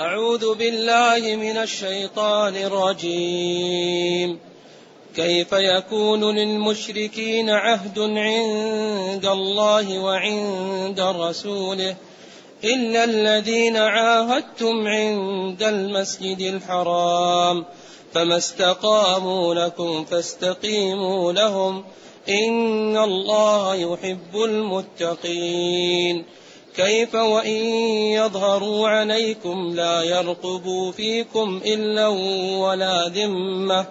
[0.00, 4.38] أعوذ بالله من الشيطان الرجيم.
[5.16, 11.96] كيف يكون للمشركين عهد عند الله وعند رسوله
[12.64, 17.64] إلا الذين عاهدتم عند المسجد الحرام
[18.14, 21.84] فما استقاموا لكم فاستقيموا لهم
[22.28, 26.24] إن الله يحب المتقين.
[26.78, 27.64] كيف وإن
[28.20, 32.06] يظهروا عليكم لا يرقبوا فيكم إلا
[32.58, 33.86] ولا ذمة.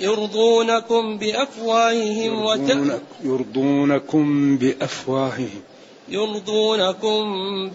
[0.00, 5.62] يرضونكم بأفواههم يرضون يرضونكم بأفواههم.
[6.08, 7.24] يرضونكم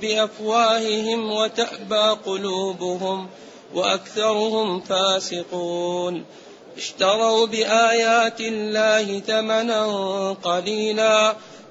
[0.02, 3.27] بأفواههم وتأبى قلوبهم
[3.75, 6.23] وأكثرهم فاسقون.
[6.77, 9.83] اشتروا بآيات الله ثمنا
[10.44, 11.35] قليلا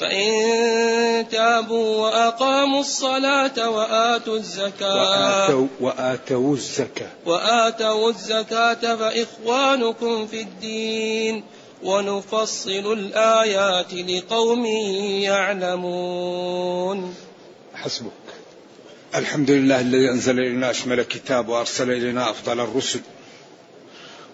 [0.00, 5.56] فإن تابوا وأقاموا الصلاة وآتوا الزكاة.
[5.56, 7.10] وآتوا, وآتوا الزكاة.
[7.26, 11.44] وآتوا الزكاة فإخوانكم في الدين
[11.82, 14.66] ونفصل الآيات لقوم
[15.22, 17.14] يعلمون.
[17.74, 18.10] حسبك.
[19.14, 23.00] الحمد لله الذي أنزل إلينا أشمل كتاب وأرسل إلينا أفضل الرسل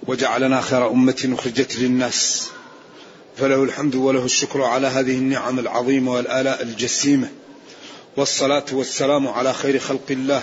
[0.06, 2.50] وجعلنا خير أمة أخرجت للناس.
[3.36, 7.28] فله الحمد وله الشكر على هذه النعم العظيمة والآلاء الجسيمة.
[8.16, 10.42] والصلاة والسلام على خير خلق الله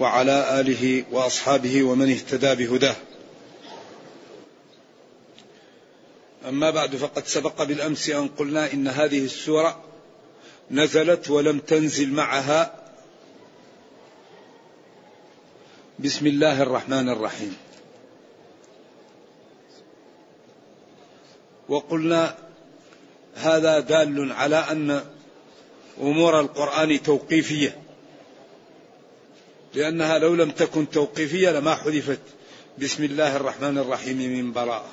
[0.00, 2.96] وعلى آله وأصحابه ومن اهتدى بهداه.
[6.48, 9.84] أما بعد فقد سبق بالأمس أن قلنا إن هذه السورة
[10.70, 12.74] نزلت ولم تنزل معها.
[15.98, 17.56] بسم الله الرحمن الرحيم.
[21.68, 22.34] وقلنا
[23.34, 25.04] هذا دال على أن
[26.00, 27.78] أمور القرآن توقيفية.
[29.74, 32.20] لأنها لو لم تكن توقيفية لما حذفت
[32.78, 34.90] بسم الله الرحمن الرحيم من براءه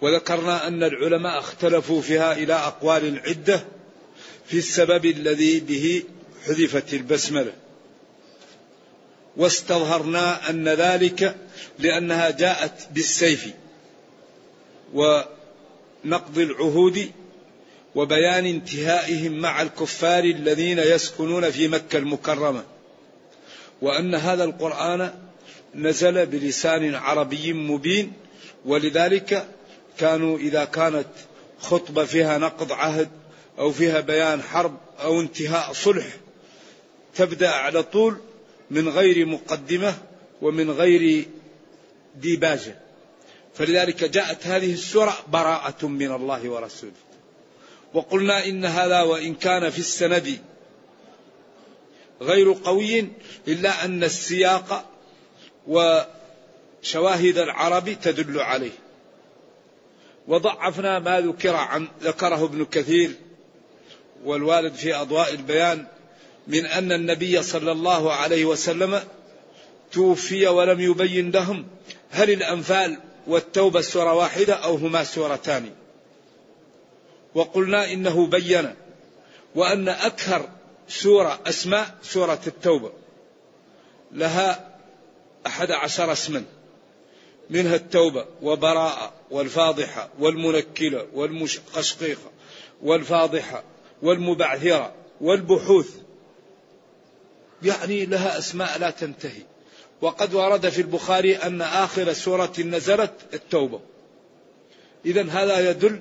[0.00, 3.64] وذكرنا أن العلماء اختلفوا فيها إلى أقوال عدة
[4.46, 6.02] في السبب الذي به
[6.46, 7.52] حذفت البسملة.
[9.36, 11.36] واستظهرنا أن ذلك
[11.78, 13.48] لأنها جاءت بالسيف.
[14.94, 17.10] ونقض العهود
[17.94, 22.64] وبيان انتهائهم مع الكفار الذين يسكنون في مكة المكرمة.
[23.82, 25.10] وأن هذا القرآن
[25.74, 28.12] نزل بلسان عربي مبين
[28.64, 29.48] ولذلك
[29.98, 31.06] كانوا إذا كانت
[31.58, 33.08] خطبة فيها نقض عهد
[33.58, 36.06] أو فيها بيان حرب أو انتهاء صلح
[37.14, 38.16] تبدأ على طول
[38.70, 39.94] من غير مقدمة
[40.42, 41.24] ومن غير
[42.16, 42.87] ديباجة.
[43.58, 46.92] فلذلك جاءت هذه السورة براءة من الله ورسوله.
[47.94, 50.38] وقلنا إن هذا وإن كان في السند
[52.22, 53.08] غير قوي
[53.48, 54.90] إلا أن السياق
[55.66, 58.70] وشواهد العرب تدل عليه.
[60.28, 63.10] وضعفنا ما ذكر عن ذكره ابن كثير
[64.24, 65.86] والوالد في أضواء البيان
[66.46, 69.00] من أن النبي صلى الله عليه وسلم
[69.92, 71.66] توفي ولم يبين لهم
[72.10, 75.70] هل الأنفال والتوبة سورة واحدة أو هما سورتان.
[77.34, 78.74] وقلنا إنه بين
[79.54, 80.48] وأن أكثر
[80.88, 82.92] سورة أسماء سورة التوبة.
[84.12, 84.78] لها
[85.46, 86.44] أحد عشر اسما.
[87.50, 92.30] منها التوبة وبراءة والفاضحة والمنكلة والمقشقيقة
[92.82, 93.62] والفاضحة
[94.02, 95.90] والمبعثرة والبحوث.
[97.62, 99.42] يعني لها أسماء لا تنتهي.
[100.00, 103.80] وقد ورد في البخاري أن آخر سورة نزلت التوبة.
[105.06, 105.98] إذا هذا يدل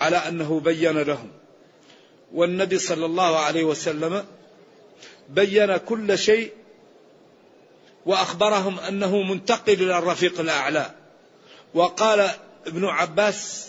[0.00, 1.30] على أنه بين لهم.
[2.34, 4.24] والنبي صلى الله عليه وسلم
[5.28, 6.52] بين كل شيء
[8.06, 10.90] وأخبرهم أنه منتقل إلى الرفيق الأعلى.
[11.74, 12.30] وقال
[12.66, 13.68] ابن عباس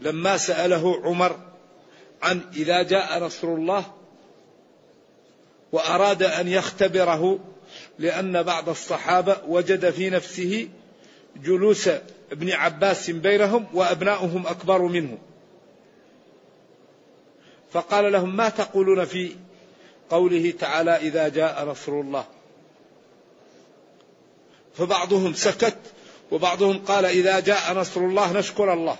[0.00, 1.38] لما سأله عمر
[2.22, 3.84] عن إذا جاء نصر الله
[5.72, 7.38] وأراد أن يختبره
[7.98, 10.68] لأن بعض الصحابة وجد في نفسه
[11.36, 11.88] جلوس
[12.32, 15.18] ابن عباس بينهم وأبناؤهم أكبر منه.
[17.72, 19.36] فقال لهم ما تقولون في
[20.10, 22.24] قوله تعالى إذا جاء نصر الله؟
[24.78, 25.76] فبعضهم سكت
[26.30, 28.96] وبعضهم قال إذا جاء نصر الله نشكر الله.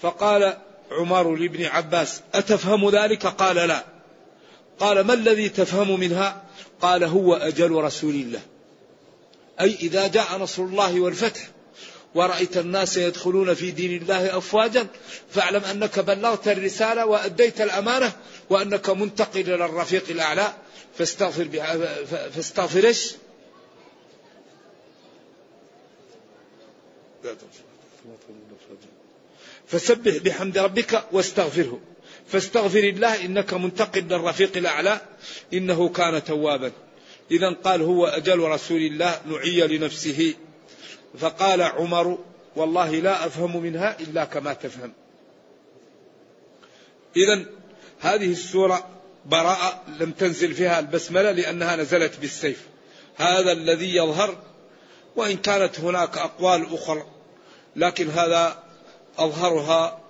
[0.00, 0.56] فقال
[0.90, 3.84] عمر لابن عباس أتفهم ذلك؟ قال لا.
[4.78, 6.43] قال ما الذي تفهم منها؟
[6.84, 8.40] قال هو أجل رسول الله.
[9.60, 11.48] أي إذا جاء نصر الله والفتح
[12.14, 14.86] ورأيت الناس يدخلون في دين الله أفواجا
[15.30, 18.12] فاعلم أنك بلغت الرسالة وأديت الأمانة
[18.50, 20.52] وأنك منتقل إلى الرفيق الأعلى.
[20.98, 21.48] فاستغفر
[22.34, 23.12] فاستغفر إيش؟
[29.66, 31.80] فسبح بحمد ربك واستغفره.
[32.28, 35.00] فاستغفر الله إنك منتقل للرفيق الأعلى.
[35.52, 36.72] إنه كان توابا.
[37.30, 40.34] اذا قال هو أجل رسول الله نعي لنفسه.
[41.18, 42.18] فقال عمر
[42.56, 44.92] والله لا أفهم منها إلا كما تفهم.
[47.16, 47.46] اذا
[48.00, 48.88] هذه السورة
[49.26, 52.60] براءة لم تنزل فيها البسملة لأنها نزلت بالسيف.
[53.16, 54.38] هذا الذي يظهر
[55.16, 57.06] وإن كانت هناك أقوال أخرى.
[57.76, 58.62] لكن هذا
[59.18, 60.00] أظهرها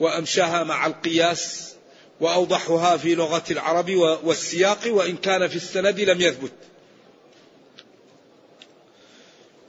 [0.00, 1.74] وأمشاها مع القياس
[2.22, 3.90] وأوضحها في لغة العرب
[4.24, 6.52] والسياق وإن كان في السند لم يثبت.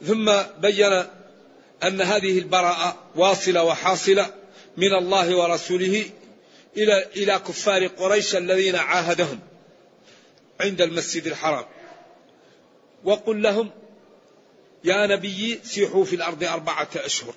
[0.06, 1.04] ثم بين
[1.84, 4.34] أن هذه البراءة واصلة وحاصلة
[4.78, 6.10] من الله ورسوله
[6.78, 9.40] إلى إلى كفار قريش الذين عاهدهم
[10.62, 11.66] عند المسجد الحرام.
[13.04, 13.70] وقل لهم
[14.84, 17.34] يا نبي سيحوا في الأرض أربعة أشهر.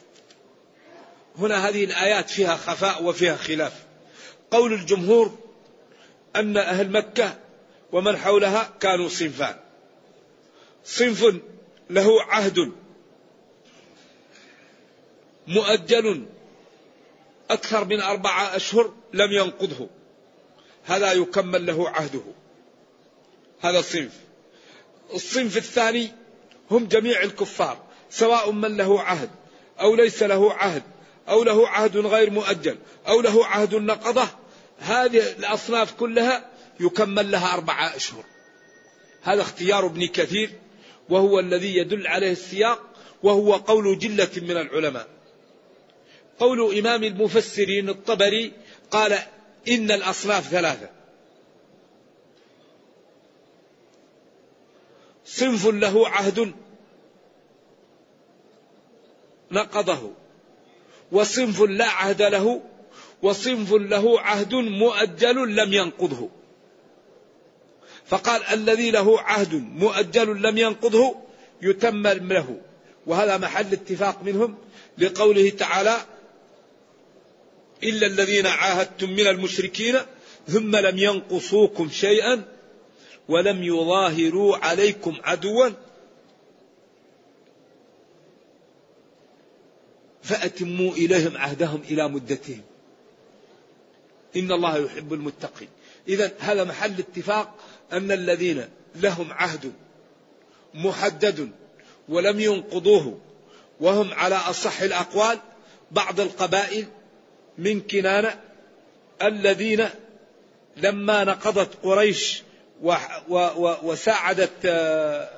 [1.38, 3.85] هنا هذه الآيات فيها خفاء وفيها خلاف
[4.50, 5.38] قول الجمهور
[6.36, 7.38] أن أهل مكة
[7.92, 9.56] ومن حولها كانوا صنفان.
[10.84, 11.40] صنف
[11.90, 12.72] له عهد
[15.46, 16.26] مؤجل
[17.50, 19.88] أكثر من أربعة أشهر لم ينقضه.
[20.84, 22.22] هذا يكمل له عهده.
[23.60, 24.20] هذا الصنف.
[25.14, 26.10] الصنف الثاني
[26.70, 27.78] هم جميع الكفار
[28.10, 29.30] سواء من له عهد
[29.80, 30.82] أو ليس له عهد.
[31.28, 32.78] أو له عهد غير مؤجل
[33.08, 34.28] أو له عهد نقضة
[34.78, 36.50] هذه الأصناف كلها
[36.80, 38.24] يكمل لها أربعة أشهر.
[39.22, 40.50] هذا اختيار ابن كثير
[41.08, 42.82] وهو الذي يدل عليه السياق
[43.22, 45.08] وهو قول جلة من العلماء.
[46.38, 48.52] قول إمام المفسرين الطبري
[48.90, 49.18] قال
[49.68, 50.90] إن الأصناف ثلاثة.
[55.26, 56.54] صنف له عهد
[59.50, 60.25] نقضه.
[61.12, 62.62] وصنف لا عهد له
[63.22, 66.28] وصنف له عهد مؤجل لم ينقضه.
[68.06, 71.16] فقال الذي له عهد مؤجل لم ينقضه
[71.62, 72.60] يتم له.
[73.06, 74.58] وهذا محل اتفاق منهم
[74.98, 75.96] لقوله تعالى
[77.82, 79.96] إلا الذين عاهدتم من المشركين
[80.48, 82.42] ثم لم ينقصوكم شيئا
[83.28, 85.68] ولم يظاهروا عليكم عدوا
[90.26, 92.62] فأتموا إليهم عهدهم إلى مدتهم.
[94.36, 95.68] إن الله يحب المتقين.
[96.08, 97.54] إذا هذا محل اتفاق
[97.92, 99.72] أن الذين لهم عهد
[100.74, 101.50] محدد
[102.08, 103.18] ولم ينقضوه
[103.80, 105.38] وهم على أصح الأقوال
[105.90, 106.86] بعض القبائل
[107.58, 108.40] من كنانة
[109.22, 109.88] الذين
[110.76, 112.42] لما نقضت قريش
[113.82, 115.28] وساعدت آه،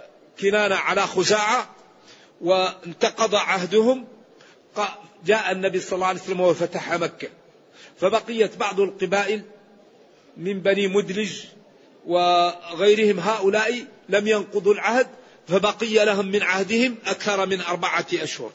[0.40, 1.74] كنانة على خزاعة
[2.40, 4.06] وانتقض عهدهم
[5.26, 7.28] جاء النبي صلى الله عليه وسلم وفتح مكة.
[8.00, 9.42] فبقيت بعض القبائل
[10.36, 11.32] من بني مدلج
[12.06, 15.06] وغيرهم هؤلاء لم ينقضوا العهد
[15.48, 18.52] فبقي لهم من عهدهم أكثر من أربعة أشهر.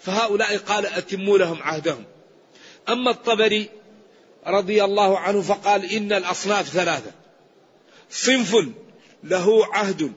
[0.00, 2.04] فهؤلاء قال أتموا لهم عهدهم.
[2.88, 3.68] أما الطبري
[4.46, 7.10] رضي الله عنه فقال إن الأصناف ثلاثة.
[8.10, 8.56] صنف
[9.24, 10.12] له عهد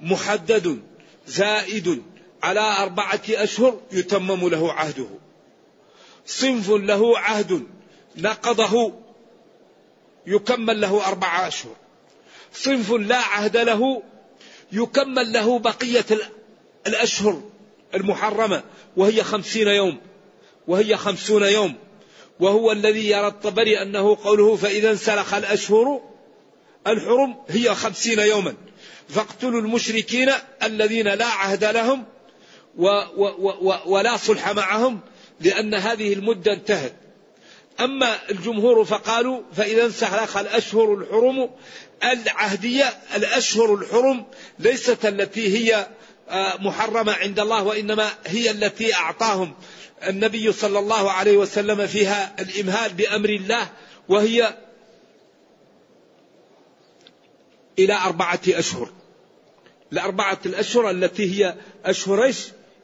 [0.00, 0.82] محدد
[1.26, 2.02] زائد
[2.44, 5.06] على أربعة أشهر يتمم له عهده.
[6.26, 7.66] صنف له عهد
[8.16, 8.92] نقضه
[10.26, 11.76] يكمل له أربعة أشهر.
[12.52, 14.02] صنف لا عهد له
[14.72, 16.06] يكمل له بقية
[16.86, 17.42] الأشهر
[17.94, 18.62] المحرمة
[18.96, 20.00] وهي خمسين يوم
[20.68, 21.74] وهي خمسون يوم
[22.40, 26.00] وهو الذي يرى الطبري أنه قوله فإذا انسلخ الأشهر
[26.86, 28.54] الحرم هي خمسين يوما.
[29.08, 30.30] فاقتلوا المشركين
[30.62, 32.04] الذين لا عهد لهم
[32.78, 33.26] و و
[33.60, 35.00] و ولا صلح معهم
[35.40, 36.94] لأن هذه المدة انتهت.
[37.80, 41.50] أما الجمهور فقالوا فإذا انسلخ الأشهر الحرم
[42.04, 42.84] العهدية
[43.16, 44.24] الأشهر الحرم
[44.58, 45.86] ليست التي هي
[46.28, 49.54] آه، محرمة عند الله وإنما هي التي أعطاهم
[50.08, 53.68] النبي صلى الله عليه وسلم فيها الإمهال بأمر الله
[54.08, 54.54] وهي
[57.78, 58.90] إلى أربعة أشهر.
[59.92, 61.54] الأربعة الأشهر التي هي
[61.84, 62.32] أشهر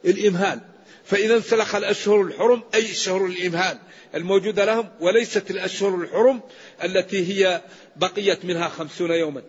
[0.05, 0.61] الإمهال.
[1.05, 3.79] فإذا انسلخ الأشهر الحرم أي الشهر الإمهال
[4.15, 6.41] الموجودة لهم وليست الأشهر الحرم
[6.85, 7.63] التي هي
[7.97, 9.43] بقيت منها خمسون يوما.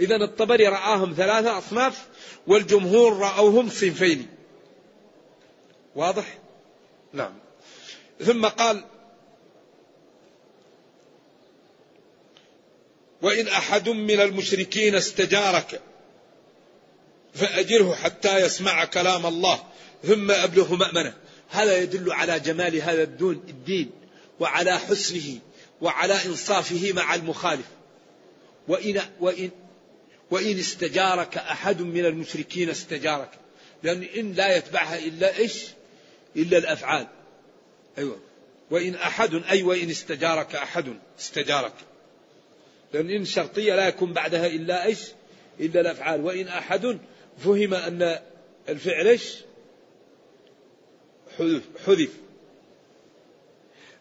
[0.00, 2.06] إذا الطبري رآهم ثلاثة أصناف
[2.46, 4.26] والجمهور رأوهم صنفين.
[5.94, 6.38] واضح؟
[7.12, 7.32] نعم.
[8.24, 8.84] ثم قال
[13.22, 15.80] وإن أحد من المشركين استجارك
[17.34, 19.62] فأجره حتى يسمع كلام الله
[20.04, 21.14] ثم أبلغه مأمنة.
[21.50, 23.90] هذا يدل على جمال هذا الدين,
[24.40, 25.38] وعلى حسنه
[25.80, 27.66] وعلى إنصافه مع المخالف.
[28.68, 29.50] وإن, وإن,
[30.30, 33.30] وإن استجارك أحد من المشركين استجارك.
[33.82, 35.64] لأن إن لا يتبعها إلا إيش؟
[36.36, 37.06] إلا الأفعال.
[37.98, 38.20] أيوة.
[38.70, 41.74] وإن أحد أي وإن استجارك أحد استجارك.
[42.92, 44.98] لأن إن شرطية لا يكون بعدها إلا إيش؟
[45.60, 46.20] إلا الأفعال.
[46.20, 46.98] وإن أحد
[47.38, 48.18] فهم أن
[48.68, 49.18] الفعل
[51.38, 52.10] حذف حذف.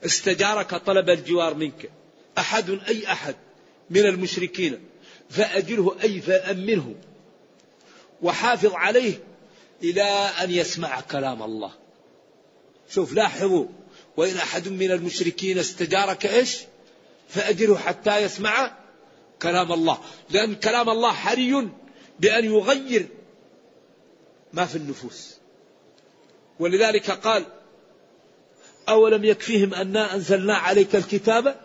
[0.05, 1.91] استجارك طلب الجوار منك.
[2.37, 3.35] أحد أي أحد
[3.89, 4.79] من المشركين.
[5.29, 6.95] فأجره أي فأمنه.
[8.21, 9.23] وحافظ عليه
[9.83, 10.03] إلى
[10.43, 11.71] أن يسمع كلام الله.
[12.89, 13.65] شوف لاحظوا.
[14.17, 16.57] وإن أحد من المشركين استجارك إيش؟
[17.29, 18.77] فأجره حتى يسمع
[19.41, 19.97] كلام الله.
[20.29, 21.69] لأن كلام الله حري
[22.19, 23.07] بأن يغير
[24.53, 25.35] ما في النفوس.
[26.59, 27.45] ولذلك قال
[28.89, 31.55] أولم يكفيهم أنا أنزلنا عليك الكتاب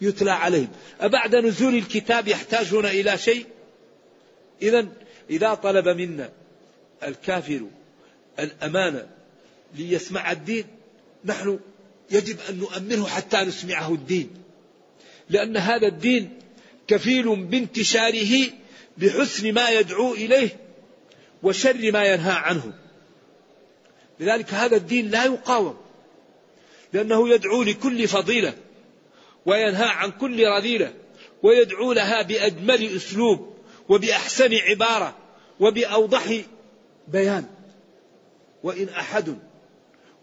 [0.00, 0.68] يتلى عليهم.
[1.00, 3.46] أبعد نزول الكتاب يحتاجون إلى شيء؟
[4.62, 4.88] إذا
[5.30, 6.30] إذا طلب منا
[7.02, 7.66] الكافر
[8.38, 9.08] الأمانة
[9.74, 10.64] ليسمع الدين
[11.24, 11.58] نحن
[12.10, 14.30] يجب أن نؤمنه حتى نسمعه الدين.
[15.30, 16.38] لأن هذا الدين
[16.88, 18.50] كفيل بانتشاره
[18.98, 20.61] بحسن ما يدعو إليه
[21.42, 22.72] وشر ما ينهى عنه.
[24.20, 25.76] لذلك هذا الدين لا يقاوم.
[26.92, 28.54] لأنه يدعو لكل فضيلة
[29.46, 30.92] وينهى عن كل رذيلة
[31.42, 33.54] ويدعو لها بأجمل أسلوب
[33.88, 35.16] وبأحسن عبارة
[35.60, 36.40] وبأوضح
[37.08, 37.44] بيان.
[38.62, 39.38] وإن أحد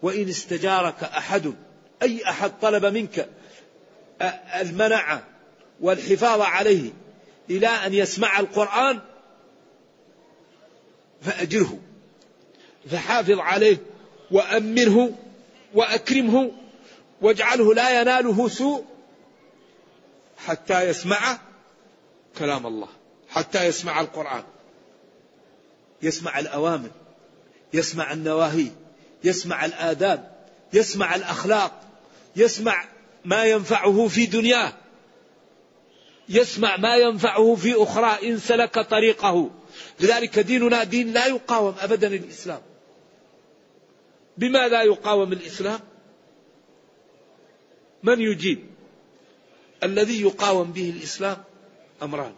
[0.01, 1.53] وإن استجارك أحد
[2.01, 3.29] أي أحد طلب منك
[4.61, 5.21] المنع
[5.81, 6.91] والحفاظ عليه
[7.49, 8.99] إلى أن يسمع القرآن
[11.21, 11.79] فأجره
[12.91, 13.77] فحافظ عليه
[14.31, 15.15] وأمنه
[15.73, 16.51] وأكرمه
[17.21, 18.85] واجعله لا يناله سوء
[20.37, 21.39] حتى يسمع
[22.37, 22.87] كلام الله
[23.29, 24.43] حتى يسمع القرآن
[26.01, 26.89] يسمع الأوامر
[27.73, 28.67] يسمع النواهي
[29.23, 30.39] يسمع الآداب
[30.73, 31.81] يسمع الأخلاق
[32.35, 32.85] يسمع
[33.25, 34.73] ما ينفعه في دنياه
[36.29, 39.49] يسمع ما ينفعه في أخرى إن سلك طريقه.
[39.99, 42.61] لذلك ديننا دين لا يقاوم أبدا الإسلام.
[44.37, 45.79] بما لا يقاوم الإسلام؟
[48.03, 48.65] من يجيب؟
[49.83, 51.43] الذي يقاوم به الإسلام
[52.03, 52.33] أمران.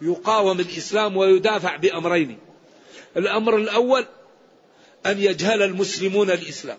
[0.00, 2.38] يقاوم الإسلام ويدافع بأمرين.
[3.16, 4.06] الأمر الأول
[5.06, 6.78] أن يجهل المسلمون الإسلام.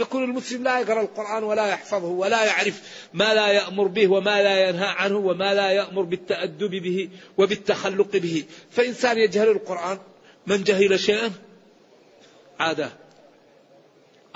[0.00, 4.68] يكون المسلم لا يقرأ القرآن ولا يحفظه ولا يعرف ما لا يأمر به وما لا
[4.68, 8.44] ينهى عنه وما لا يأمر بالتأدب به وبالتخلق به.
[8.70, 9.98] فإنسان يجهل القرآن
[10.46, 11.32] من جهل شيئا؟
[12.58, 12.92] عادة.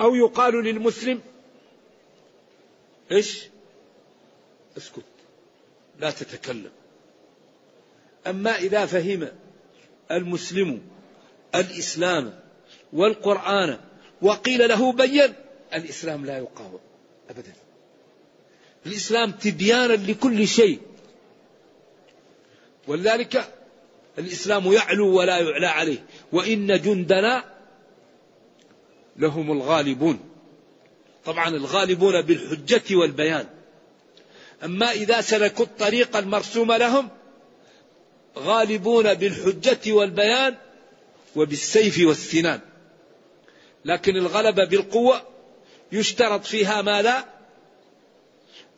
[0.01, 1.21] أو يقال للمسلم
[3.11, 3.43] إيش؟
[4.77, 5.05] اسكت
[5.99, 6.71] لا تتكلم.
[8.27, 9.29] أما إذا فهم
[10.11, 10.81] المسلم
[11.55, 12.39] الإسلام
[12.93, 13.79] والقرآن
[14.21, 15.33] وقيل له بين
[15.75, 16.79] الإسلام لا يقاوم
[17.29, 17.53] أبدا.
[18.85, 20.79] الإسلام تبيانا لكل شيء.
[22.87, 23.53] ولذلك
[24.19, 26.05] الإسلام يعلو ولا يعلى عليه.
[26.31, 27.43] وإن جندنا
[29.17, 30.19] لهم الغالبون.
[31.25, 33.47] طبعا الغالبون بالحجة والبيان.
[34.63, 37.09] أما إذا سلكوا الطريق المرسوم لهم
[38.37, 40.55] غالبون بالحجة والبيان
[41.35, 42.59] وبالسيف والسنان.
[43.85, 45.34] لكن الغلبة بالقوة
[45.91, 47.25] يشترط فيها ماذا؟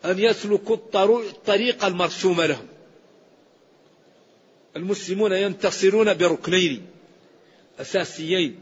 [0.06, 2.68] أن يسلكوا الطريق المرسوم لهم.
[4.76, 6.88] المسلمون ينتصرون بركنين
[7.80, 8.60] أساسيين.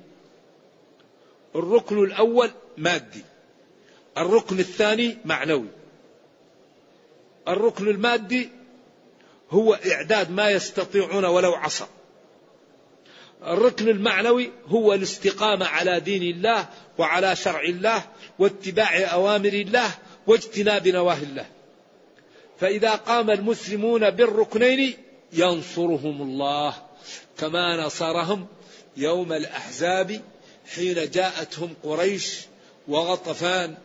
[1.55, 3.23] الركن الأول مادي
[4.17, 5.67] الركن الثاني معنوي.
[7.47, 8.49] الركن المادي
[9.49, 11.85] هو إعداد ما يستطيعون ولو عصى
[13.43, 18.03] الركن المعنوي هو الاستقامة على دين الله وعلى شرع الله
[18.39, 19.91] واتباع أوامر الله
[20.27, 21.45] واجتناب نواهي الله.
[22.59, 24.93] فإذا قام المسلمون بالركنين
[25.33, 26.73] ينصرهم الله
[27.37, 28.47] كما نصرهم
[28.97, 30.21] يوم الأحزاب
[30.75, 32.39] حين جاءتهم قريش
[32.87, 33.75] وغطفان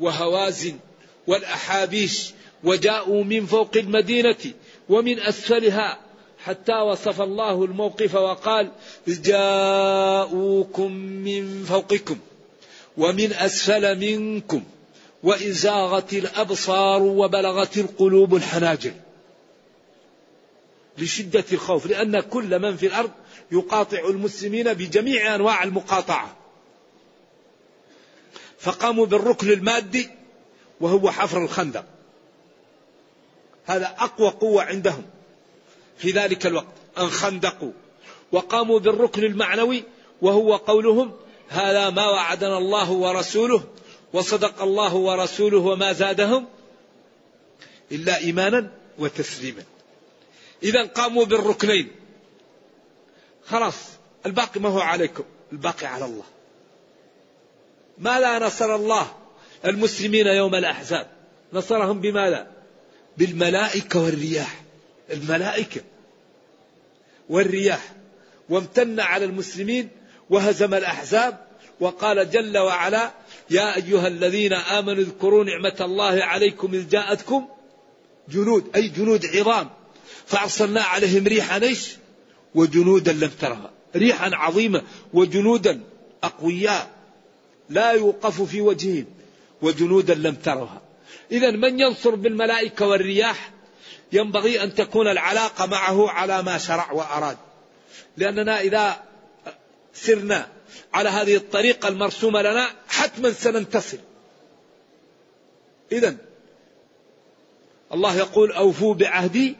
[0.00, 0.78] وهوازن
[1.26, 2.30] والأحابيش
[2.64, 4.36] وجاءوا من فوق المدينة
[4.88, 5.98] ومن أسفلها
[6.44, 8.70] حتى وصف الله الموقف وقال
[9.08, 12.18] جاءوكم من فوقكم
[12.96, 14.62] ومن أسفل منكم
[15.22, 18.92] وإزاغت الأبصار وبلغت القلوب الحناجر
[20.98, 23.10] لشدة الخوف لأن كل من في الأرض
[23.52, 26.36] يقاطع المسلمين بجميع أنواع المقاطعة.
[28.58, 30.10] فقاموا بالركن المادي
[30.80, 31.84] وهو حفر الخندق.
[33.64, 35.04] هذا أقوى قوة عندهم.
[35.98, 37.72] في ذلك الوقت أن خندقوا
[38.32, 39.84] وقاموا بالركن المعنوي
[40.22, 41.12] وهو قولهم
[41.48, 43.64] هذا ما وعدنا الله ورسوله
[44.12, 46.46] وصدق الله ورسوله وما زادهم
[47.92, 49.62] إلا إيمانا وتسليما.
[50.62, 51.90] إذا قاموا بالركنين.
[53.46, 53.74] خلاص
[54.26, 56.24] الباقي ما هو عليكم الباقي على الله.
[57.98, 59.16] ماذا نصر الله
[59.64, 61.06] المسلمين يوم الأحزاب؟
[61.52, 62.50] نصرهم بماذا؟
[63.16, 64.63] بالملائكة والرياح.
[65.10, 65.80] الملائكة
[67.28, 67.92] والرياح
[68.48, 69.88] وامتن على المسلمين
[70.30, 71.44] وهزم الأحزاب
[71.80, 73.12] وقال جل وعلا
[73.50, 77.48] يا أيها الذين آمنوا اذكروا نعمة الله عليكم إذ جاءتكم
[78.28, 79.70] جنود أي جنود عظام
[80.26, 81.96] فأرسلنا عليهم ريحا إيش؟
[82.54, 84.82] وجنودا لم ترها ريحا عظيمة
[85.12, 85.80] وجنودا
[86.22, 86.90] أقوياء
[87.70, 89.06] لا يوقف في وجههم
[89.62, 90.82] وجنودا لم ترها.
[91.32, 93.53] إذا من ينصر بالملائكة والرياح؟
[94.12, 97.36] ينبغي أن تكون العلاقة معه على ما شرع وأراد.
[98.16, 99.02] لأننا إذا
[99.94, 100.48] سرنا
[100.94, 103.98] على هذه الطريقة المرسومة لنا حتما سننتصر.
[105.92, 106.16] إذا
[107.92, 109.56] الله يقول أوفوا بعهدي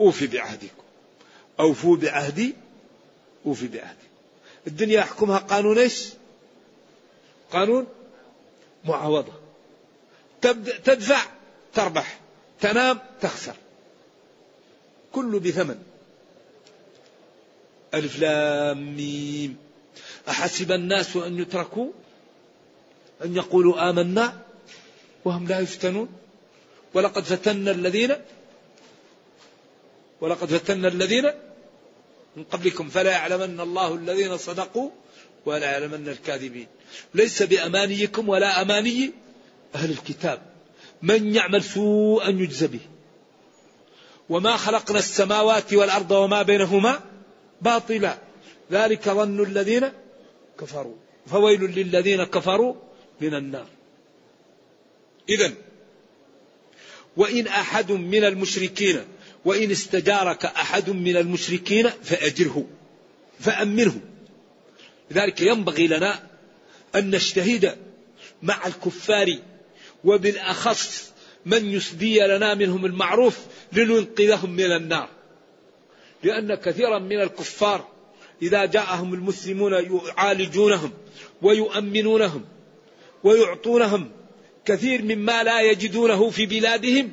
[0.00, 0.84] أوفي بعهدكم.
[1.60, 2.54] أوفوا بعهدي
[3.46, 4.04] أوفي بعهدي.
[4.66, 6.08] الدنيا يحكمها قانون إيش؟
[7.52, 7.86] قانون
[8.84, 9.32] معاوضة.
[10.84, 11.20] تدفع
[11.74, 12.18] تربح.
[12.60, 13.54] تنام تخسر.
[15.12, 15.82] كله بثمن.
[17.94, 19.56] ألف لام ميم.
[20.28, 21.92] أحسب الناس أن يتركوا؟
[23.24, 24.40] أن يقولوا آمنا
[25.24, 26.08] وهم لا يفتنون؟
[26.94, 28.14] ولقد فتنا الذين
[30.20, 31.30] ولقد فتنا الذين
[32.36, 34.90] من قبلكم فلا يعلمن الله الذين صدقوا
[35.46, 36.66] ولا يعلمن الكاذبين.
[37.14, 39.12] ليس بأمانيكم ولا أماني
[39.74, 40.53] أهل الكتاب.
[41.04, 42.80] من يعمل سوءا يجزى به.
[44.28, 47.00] وما خلقنا السماوات والأرض وما بينهما
[47.62, 48.18] باطلا.
[48.72, 49.92] ذلك ظن الذين
[50.60, 50.96] كفروا.
[51.26, 52.74] فويل للذين كفروا
[53.20, 53.66] من النار.
[55.28, 55.52] إذا
[57.16, 59.00] وإن أحد من المشركين
[59.44, 62.66] وإن استجارك أحد من المشركين فأجره
[63.40, 64.00] فأمنه.
[65.10, 66.22] لذلك ينبغي لنا
[66.94, 67.76] أن نجتهد
[68.42, 69.38] مع الكفار
[70.04, 71.12] وبالأخص
[71.46, 73.38] من يسدي لنا منهم المعروف
[73.72, 75.08] لننقذهم من النار.
[76.22, 77.88] لأن كثيرا من الكفار
[78.42, 80.92] إذا جاءهم المسلمون يعالجونهم
[81.42, 82.44] ويؤمنونهم
[83.24, 84.10] ويعطونهم
[84.64, 87.12] كثير مما لا يجدونه في بلادهم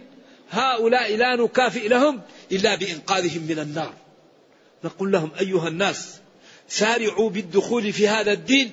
[0.49, 3.93] هؤلاء لا نكافئ لهم إلا بإنقاذهم من النار.
[4.83, 6.19] نقول لهم أيها الناس
[6.67, 8.71] سارعوا بالدخول في هذا الدين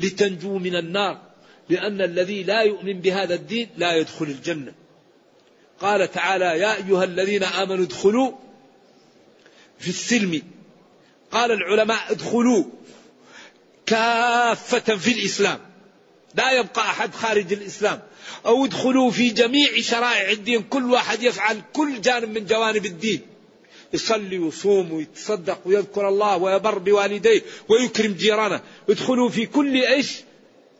[0.00, 1.33] لتنجوا من النار.
[1.68, 4.74] لأن الذي لا يؤمن بهذا الدين لا يدخل الجنة.
[5.80, 8.32] قال تعالى يا أيها الذين آمنوا ادخلوا
[9.78, 10.42] في السلم.
[11.30, 12.64] قال العلماء ادخلوا
[13.86, 15.58] كافة في الإسلام.
[16.34, 18.02] لا يبقى أحد خارج الإسلام.
[18.46, 23.20] أو ادخلوا في جميع شرائع الدين كل واحد يفعل كل جانب من جوانب الدين.
[23.92, 28.60] يصلي ويصوم ويتصدق ويذكر الله ويبر بوالديه ويكرم جيرانه.
[28.88, 30.20] ادخلوا في كل إيش؟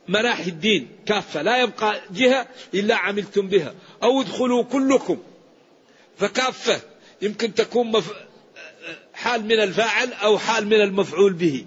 [0.08, 5.18] مناحي الدين كافة لا يبقى جهة إلا عملتم بها أو ادخلوا كلكم.
[6.18, 6.80] فكافة
[7.22, 8.12] يمكن تكون مف...
[9.14, 11.66] حال من الفاعل أو حال من المفعول به.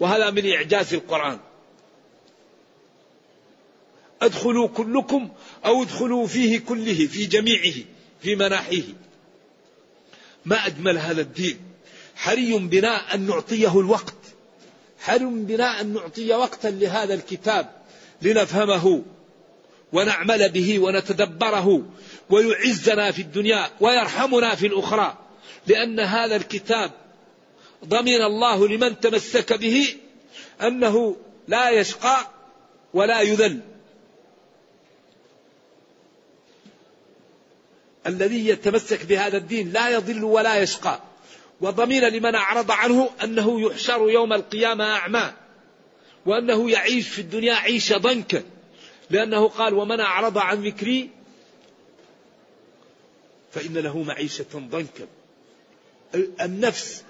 [0.00, 1.38] وهذا من إعجاز القرآن.
[4.22, 5.30] ادخلوا كلكم
[5.64, 7.74] أو ادخلوا فيه كله في جميعه
[8.22, 8.82] في مناحيه.
[10.44, 11.60] ما أجمل هذا الدين.
[12.16, 14.14] حري بنا أن نعطيه الوقت.
[15.00, 17.77] حري بنا أن نعطي وقتا لهذا الكتاب.
[18.22, 19.02] لنفهمه
[19.92, 21.82] ونعمل به ونتدبره
[22.30, 25.18] ويعزنا في الدنيا ويرحمنا في الأخرى.
[25.66, 26.90] لأن هذا الكتاب
[27.84, 29.96] ضمن الله لمن تمسك به
[30.62, 31.16] أنه
[31.48, 32.18] لا يشقى
[32.94, 33.60] ولا يذل.
[38.06, 41.00] الذي يتمسك بهذا الدين لا يضل ولا يشقى.
[41.60, 45.32] وضمين لمن أعرض عنه أنه يحشر يوم القيامة أعمى.
[46.28, 48.42] وأنه يعيش في الدنيا عيشة ضنكا.
[49.10, 51.10] لأنه قال ومن أعرض عن ذكري
[53.52, 55.06] فإن له معيشة ضنكا.
[56.40, 57.04] النفس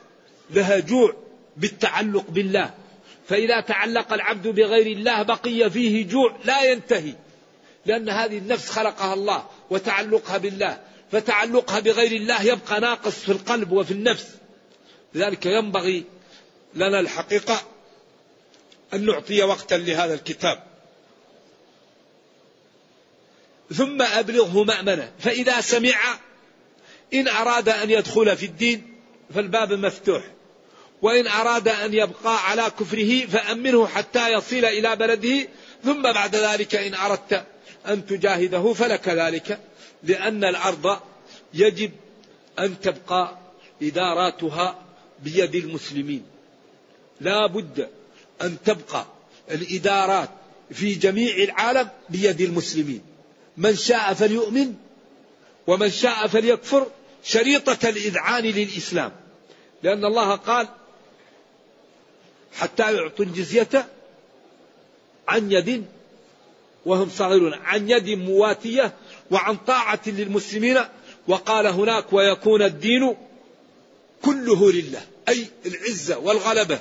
[0.51, 1.17] لها جوع
[1.57, 2.75] بالتعلق بالله.
[3.29, 7.15] فإذا تعلق العبد بغير الله بقي فيه جوع لا ينتهي.
[7.87, 10.81] لأن هذه النفس خلقها الله وتعلقها بالله.
[11.13, 14.37] فتعلقها بغير الله يبقى ناقص في القلب وفي النفس.
[15.15, 16.05] لذلك ينبغي
[16.75, 17.63] لنا الحقيقة
[18.95, 20.63] أن نعطي وقتا لهذا الكتاب.
[23.75, 25.13] ثم أبلغه مأمنة.
[25.19, 26.19] فإذا سمع
[27.15, 28.95] إن أراد أن يدخل في الدين
[29.35, 30.25] فالباب مفتوح.
[31.03, 35.49] وإن أراد أن يبقى على كفره فأمنه حتى يصل إلى بلده.
[35.85, 37.45] ثم بعد ذلك إن أردت
[37.87, 39.61] أن تجاهده فلك ذلك
[40.03, 40.99] لأن الأرض
[41.55, 41.91] يجب
[42.59, 43.39] أن تبقى
[43.83, 44.83] إداراتها
[45.23, 46.25] بيد المسلمين.
[47.21, 47.89] لا بد
[48.43, 49.07] أن تبقى
[49.51, 50.31] الإدارات
[50.71, 53.03] في جميع العالم بيد المسلمين.
[53.57, 54.75] من شاء فليؤمن
[55.67, 56.87] ومن شاء فليكفر
[57.25, 59.13] شريطة الإذعان للإسلام.
[59.83, 60.69] لأن الله قال
[62.53, 63.89] حتى يعطوا الجزية
[65.29, 65.85] عن يد
[66.87, 68.93] وهم صغيرون عن يد مواتية
[69.31, 70.79] وعن طاعة للمسلمين.
[71.29, 73.17] وقال هناك ويكون الدين
[74.23, 76.81] كله لله أي العزة والغلبة.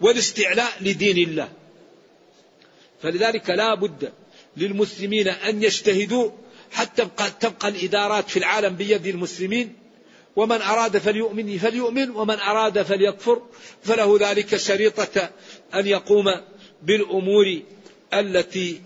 [0.00, 1.48] والاستعلاء لدين الله.
[3.02, 4.12] فلذلك لا بد
[4.56, 6.30] للمسلمين أن يجتهدوا
[6.72, 7.08] حتى
[7.40, 9.76] تبقى, الإدارات في العالم بيد المسلمين.
[10.36, 13.42] ومن أراد فليؤمن فليؤمن ومن أراد فليكفر
[13.82, 15.30] فله ذلك شريطة
[15.74, 16.24] أن يقوم
[16.82, 17.60] بالأمور
[18.14, 18.80] التي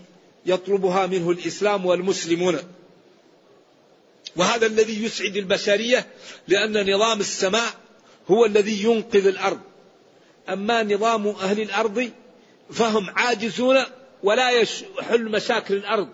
[0.45, 2.57] يطلبها منه الإسلام والمسلمون.
[4.35, 6.07] وهذا الذي يسعد البشرية
[6.47, 7.73] لأن نظام السماء
[8.27, 9.68] هو الذي ينقذ الأرض.
[10.49, 12.11] أما نظام أهل الأرض
[12.71, 13.77] فهم عاجزون
[14.23, 16.07] ولا يحل مشاكل الأرض.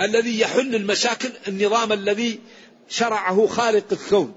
[0.00, 2.40] الذي يحل المشاكل النظام الذي
[2.88, 4.34] شرعه خالق الكون.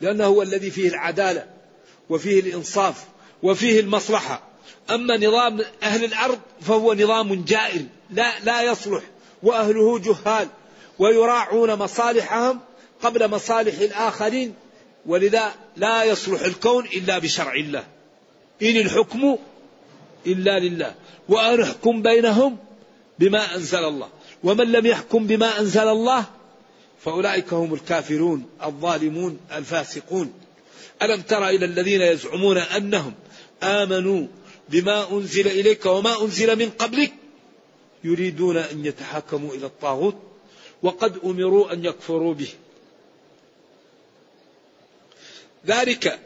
[0.00, 1.46] لأنه هو الذي فيه العدالة
[2.10, 3.04] وفيه الإنصاف
[3.42, 4.42] وفيه المصلحة.
[4.90, 9.02] أما نظام أهل الأرض فهو نظام جائر لا, لا يصلح.
[9.42, 10.48] وأهله جهال
[10.98, 12.60] ويراعون مصالحهم
[13.02, 14.54] قبل مصالح الآخرين.
[15.06, 17.95] ولذا لا يصلح الكون إلا بشرع الله.
[18.62, 19.38] إن الحكم
[20.26, 20.94] إلا لله.
[21.28, 22.58] وأن احكم بينهم
[23.18, 24.08] بما أنزل الله.
[24.44, 26.24] ومن لم يحكم بما أنزل الله
[27.04, 30.32] فأولئك هم الكافرون الظالمون الفاسقون.
[31.02, 33.14] ألم تر إلى الذين يزعمون أنهم
[33.62, 34.26] آمنوا
[34.68, 37.12] بما أنزل إليك وما أنزل من قبلك
[38.04, 40.16] يريدون أن يتحاكموا إلى الطاغوت
[40.82, 42.48] وقد أمروا أن يكفروا به.
[45.66, 46.20] ذلك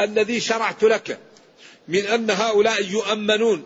[0.00, 1.18] الذي شرعت لك
[1.88, 3.64] من أن هؤلاء يؤمنون.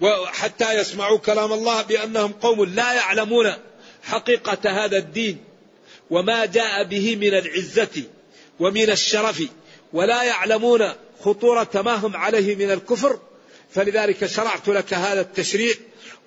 [0.00, 3.52] وحتى يسمعوا كلام الله بأنهم قوم لا يعلمون
[4.02, 5.44] حقيقة هذا الدين
[6.10, 8.02] وما جاء به من العزة
[8.60, 9.42] ومن الشرف
[9.92, 13.18] ولا يعلمون خطورة ما هم عليه من الكفر.
[13.70, 15.74] فلذلك شرعت لك هذا التشريع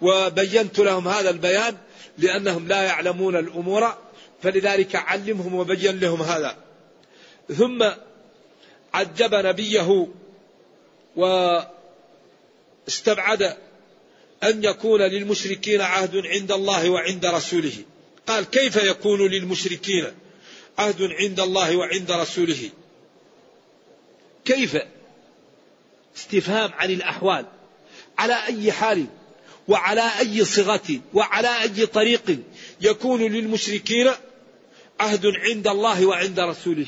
[0.01, 1.77] وبينت لهم هذا البيان
[2.17, 3.97] لأنهم لا يعلمون الأمور.
[4.43, 6.55] فلذلك علمهم وبين لهم هذا.
[7.57, 7.83] ثم
[8.93, 10.07] عجب نبيه
[12.88, 13.58] واستبعد
[14.43, 17.73] أن يكون للمشركين عهد عند الله وعند رسوله.
[18.27, 20.08] قال كيف يكون للمشركين
[20.77, 22.69] عهد عند الله وعند رسوله؟
[24.45, 24.77] كيف؟
[26.17, 27.45] استفهام عن الأحوال.
[28.17, 29.06] على أي حال
[29.67, 32.39] وعلى أي صغة وعلى أي طريق
[32.82, 34.12] يكون للمشركين
[34.99, 36.88] عهد عند الله وعند رسوله؟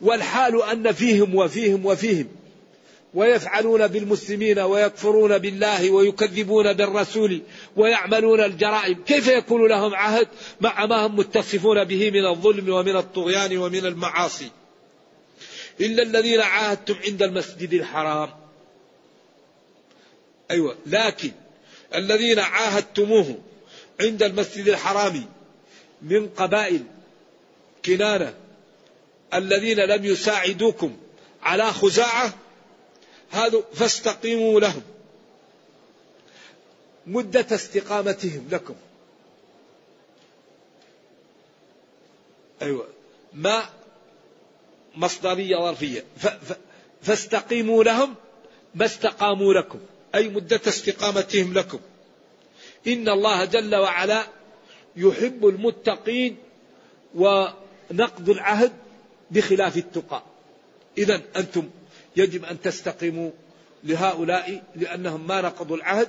[0.00, 2.39] والحال أن فيهم وفيهم وفيهم
[3.14, 7.42] ويفعلون بالمسلمين ويكفرون بالله ويكذبون بالرسول
[7.76, 9.04] ويعملون الجرائم.
[9.04, 10.28] كيف يكون لهم عهد
[10.60, 14.50] مع ما هم متصفون به من الظلم ومن الطغيان ومن المعاصي؟
[15.80, 18.30] إلا الذين عاهدتم عند المسجد الحرام.
[20.50, 21.30] أيوة لكن
[21.94, 23.38] الذين عاهدتموه
[24.00, 25.24] عند المسجد الحرام
[26.02, 26.84] من قبائل
[27.84, 28.34] كنانة
[29.34, 30.96] الذين لم يساعدوكم
[31.42, 32.34] على خزاعة
[33.30, 34.82] هذا فاستقيموا لهم.
[37.06, 38.74] مدة استقامتهم لكم.
[42.62, 42.88] أيوة.
[43.32, 43.64] ما
[44.96, 46.04] مصدرية ظرفية.
[47.02, 48.14] فاستقيموا لهم
[48.74, 49.80] ما استقاموا لكم.
[50.14, 51.80] أي مدة استقامتهم لكم.
[52.86, 54.26] إن الله جل وعلا
[54.96, 56.36] يحب المتقين
[57.14, 58.72] ونقض العهد
[59.30, 60.22] بخلاف التقى.
[60.98, 61.70] إذا أنتم
[62.16, 63.30] يجب أن تستقيموا
[63.84, 66.08] لهؤلاء لأنهم ما نقضوا العهد.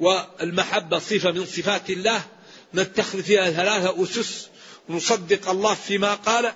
[0.00, 2.22] والمحبة صفة من صفات الله.
[2.74, 4.48] نتخذ فيها ثلاثة أسس.
[4.88, 6.52] نصدق الله فيما قال.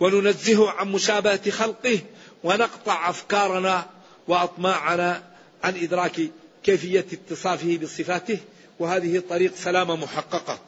[0.00, 1.98] وننزهه عن مشابهة خلقه.
[2.44, 3.90] ونقطع أفكارنا
[4.28, 5.22] وأطماعنا
[5.64, 6.20] عن إدراك
[6.64, 8.38] كيفية اتصافه بصفاته.
[8.78, 10.58] وهذه طريق سلامة محققة.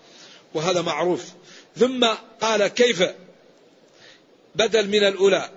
[0.54, 1.24] وهذا معروف.
[1.76, 2.06] ثم
[2.40, 3.02] قال كيف
[4.56, 5.50] بدل من الأولى.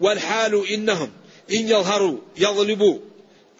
[0.00, 1.12] والحال إنهم
[1.50, 2.98] إن يظهروا يظلموا.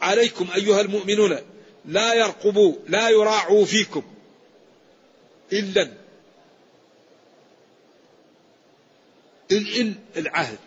[0.00, 1.38] عليكم أيها المؤمنون
[1.84, 4.02] لا يرقبوا لا يراعوا فيكم.
[5.52, 5.88] إلا
[9.52, 10.58] الإل العهد.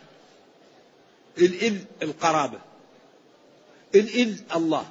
[1.38, 2.58] الإل القرابة.
[3.94, 4.90] الإل الله.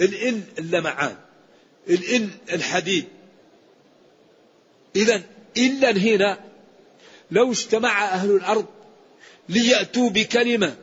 [0.00, 1.16] الإل اللمعان.
[1.88, 3.04] الإل الحديد.
[4.96, 5.22] إذا
[5.56, 6.49] إلا هنا
[7.30, 8.66] لو اجتمع أهل الأرض
[9.48, 10.76] ليأتوا بكلمة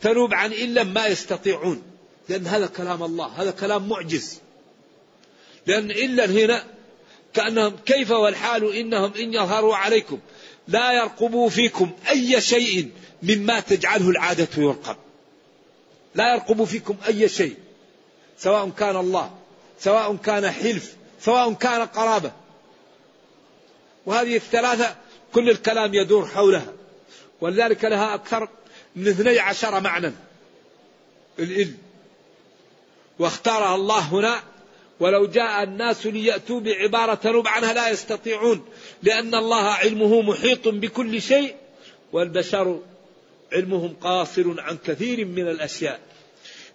[0.00, 1.82] تنوب عن إلا ما يستطيعون.
[2.28, 4.38] لأن هذا كلام الله هذا كلام معجز.
[5.66, 6.64] لأن إلا هنا
[7.34, 10.18] كأنهم كيف والحال إنهم إن يظهروا عليكم.
[10.68, 12.90] لا يرقبوا فيكم أي شيء
[13.22, 14.96] مما تجعله العادة يرقب.
[16.14, 17.56] لا يرقب فيكم أي شيء.
[18.38, 19.30] سواء كان الله
[19.80, 22.32] سواء كان حلف سواء كان قرابة.
[24.06, 24.96] وهذه الثلاثة
[25.34, 26.72] كل الكلام يدور حولها
[27.40, 28.48] ولذلك لها أكثر
[28.96, 30.12] من اثني عشر معنى.
[31.38, 31.74] الإل
[33.18, 34.42] واختارها الله هنا.
[35.00, 38.64] ولو جاء الناس ليأتوا بعبارة تنوب عنها لا يستطيعون.
[39.02, 41.54] لأن الله علمه محيط بكل شيء.
[42.12, 42.80] والبشر
[43.52, 46.00] علمهم قاصر عن كثير من الأشياء.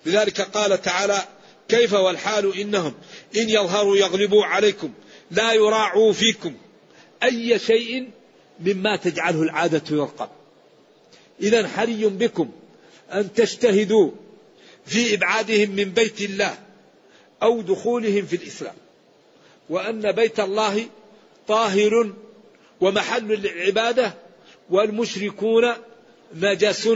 [0.05, 1.23] لذلك قال تعالى
[1.67, 2.93] كيف والحال إنهم
[3.35, 4.93] إن يظهروا يغلبوا عليكم
[5.31, 6.55] لا يراعوا فيكم
[7.23, 8.09] أي شيء
[8.59, 10.29] مما تجعله العادة يرقب
[11.41, 12.51] إذا حري بكم
[13.11, 14.11] أن تجتهدوا
[14.85, 16.57] في إبعادهم من بيت الله
[17.43, 18.75] أو دخولهم في الإسلام.
[19.69, 20.85] وأن بيت الله
[21.47, 22.13] طاهر
[22.81, 24.13] ومحل للعبادة
[24.69, 25.73] والمشركون
[26.35, 26.89] نجس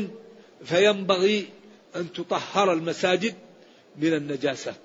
[0.66, 1.48] فينبغي
[1.96, 3.34] أن تطهر المساجد
[3.98, 4.76] من النجاسات.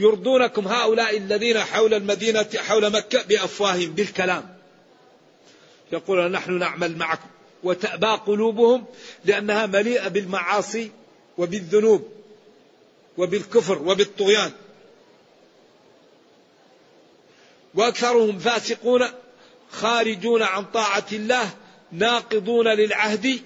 [0.00, 4.56] يرضونكم هؤلاء الذين حول المدينة حول مكة بأفواههم بالكلام.
[5.92, 7.28] يقولون نحن نعمل معكم.
[7.62, 8.84] وتأبى قلوبهم
[9.24, 10.90] لأنها مليئة بالمعاصي
[11.38, 12.08] وبالذنوب
[13.18, 14.52] وبالكفر وبالطغيان.
[17.74, 19.06] وأكثرهم فاسقون
[19.70, 21.50] خارجون عن طاعة الله
[21.92, 23.40] ناقضون للعهد.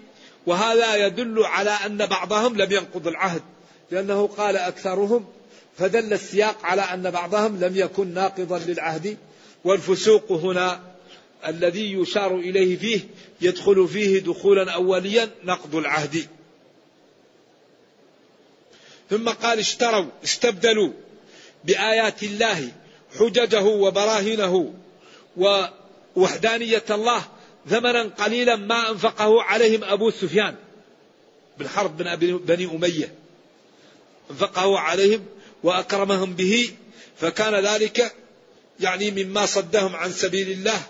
[0.47, 3.43] وهذا يدل على أن بعضهم لم ينقض العهد
[3.91, 5.27] لأنه قال أكثرهم
[5.79, 9.17] فدل السياق على أن بعضهم لم يكن ناقضا للعهد
[9.65, 10.95] والفسوق هنا
[11.47, 13.01] الذي يشار إليه فيه
[13.41, 16.27] يدخل فيه دخولا اوليا نقض العهد.
[19.11, 20.93] ثم قال اشتروا استبدلوا
[21.65, 22.73] بآيات الله
[23.19, 24.75] حججه وبراهينه
[25.37, 27.23] ووحدانية الله
[27.69, 30.55] ثمنا قليلا ما أنفقه عليهم أبو سفيان
[31.59, 33.15] بالحرب من بني أمية.
[34.31, 35.27] أنفقه عليهم
[35.65, 36.71] وأكرمهم به
[37.21, 38.15] فكان ذلك
[38.81, 40.83] يعني مما صدهم عن سبيل الله.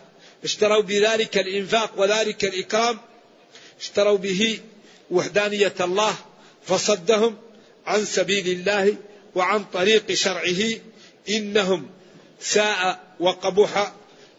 [0.45, 2.99] اشتروا بذلك الإنفاق وذلك الإكرام
[3.81, 4.59] اشتروا به
[5.11, 6.15] وحدانية الله
[6.67, 7.37] فصدهم
[7.87, 8.97] عن سبيل الله
[9.35, 10.61] وعن طريق شرعه.
[11.29, 11.91] إنهم
[12.41, 13.93] ساء وقبح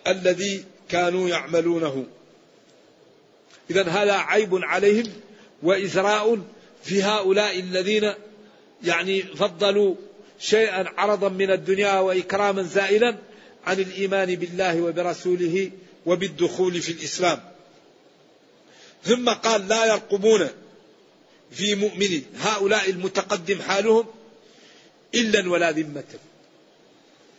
[0.07, 2.05] الذي كانوا يعملونه.
[3.69, 5.11] إذا هذا عيب عليهم
[5.63, 6.39] وإزراء
[6.83, 8.13] في هؤلاء الذين
[8.83, 9.95] يعني فضلوا
[10.39, 13.15] شيئا عرضا من الدنيا وإكراما زائلا
[13.65, 15.71] عن الإيمان بالله وبرسوله
[16.05, 17.39] وبالدخول في الإسلام.
[19.03, 20.49] ثم قال لا يرقبون
[21.51, 24.05] في مؤمن هؤلاء المتقدم حالهم
[25.15, 26.03] إلا ولا ذمة.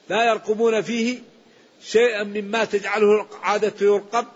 [0.09, 1.19] لا يرقبون فيه
[1.85, 4.27] شيئا مما تجعله العادة يرقب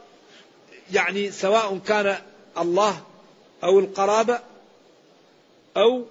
[0.92, 2.18] يعني سواء كان
[2.58, 3.06] الله
[3.64, 4.40] أو القرابة
[5.76, 6.06] أو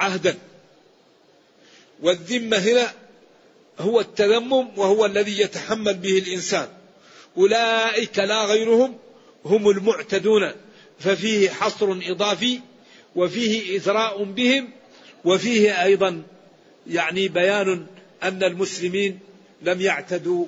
[0.00, 0.38] عهدا.
[2.02, 2.92] والذمة هنا
[3.78, 6.68] هو التذمم وهو الذي يتحمل به الإنسان.
[7.36, 8.96] أولئك لا غيرهم
[9.44, 10.52] هم المعتدون
[10.98, 12.60] ففيه حصر إضافي
[13.16, 14.68] وفيه إثراء بهم
[15.24, 16.22] وفيه أيضا
[16.86, 17.86] يعني بيان
[18.22, 19.18] أن المسلمين
[19.62, 20.46] لم يعتدوا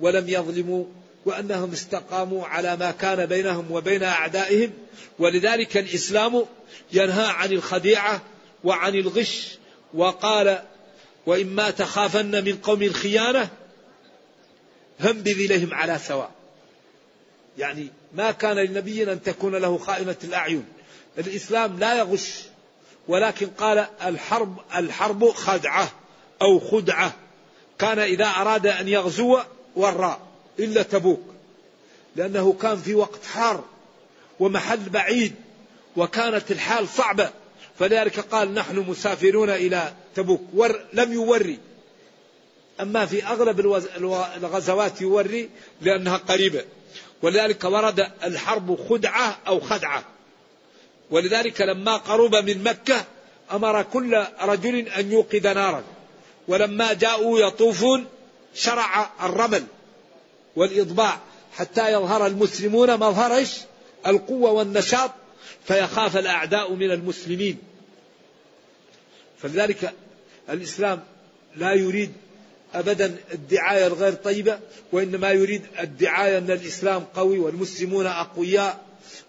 [0.00, 0.84] ولم يظلموا
[1.24, 4.70] وأنهم استقاموا على ما كان بينهم وبين أعدائهم.
[5.18, 6.44] ولذلك الإسلام
[6.92, 8.22] ينهى عن الخديعة
[8.64, 9.58] وعن الغش
[9.94, 10.62] وقال
[11.26, 13.48] وإما تخافن من قوم خيانة
[14.98, 16.30] فانبذ إليهم على سواء.
[17.58, 20.64] يعني ما كان لنبي أن تكون له خائنة الأعين.
[21.18, 22.42] الإسلام لا يغش
[23.08, 25.90] ولكن قال الحرب الحرب خدعة
[26.42, 27.12] أو خدعة.
[27.78, 29.38] كان إذا أراد أن يغزو
[29.76, 30.20] وراء
[30.58, 31.22] إلا تبوك.
[32.16, 33.64] لأنه كان في وقت حار
[34.40, 35.34] ومحل بعيد
[35.96, 37.30] وكانت الحال صعبة.
[37.78, 41.58] فلذلك قال نحن مسافرون إلى تبوك ور لم يوري.
[42.80, 43.60] أما في أغلب
[44.36, 46.64] الغزوات يوري لأنها قريبة.
[47.22, 50.04] ولذلك ورد الحرب خدعة أو خدعة.
[51.10, 53.04] ولذلك لما قرب من مكة
[53.52, 55.84] أمر كل رجل أن يوقد نارا.
[56.48, 58.06] ولما جاءوا يطوفون
[58.54, 59.64] شرع الرمل
[60.56, 61.20] والإضباع.
[61.52, 63.44] حتى يظهر المسلمون مظهر
[64.06, 65.10] القوة والنشاط.
[65.64, 67.71] فيخاف الأعداء من المسلمين.
[69.42, 69.92] فلذلك
[70.50, 71.02] الإسلام
[71.56, 72.12] لا يريد
[72.74, 74.58] أبدا الدعاية الغير طيبة
[74.92, 78.80] وإنما يريد الدعاية أن الإسلام قوي والمسلمون أقوياء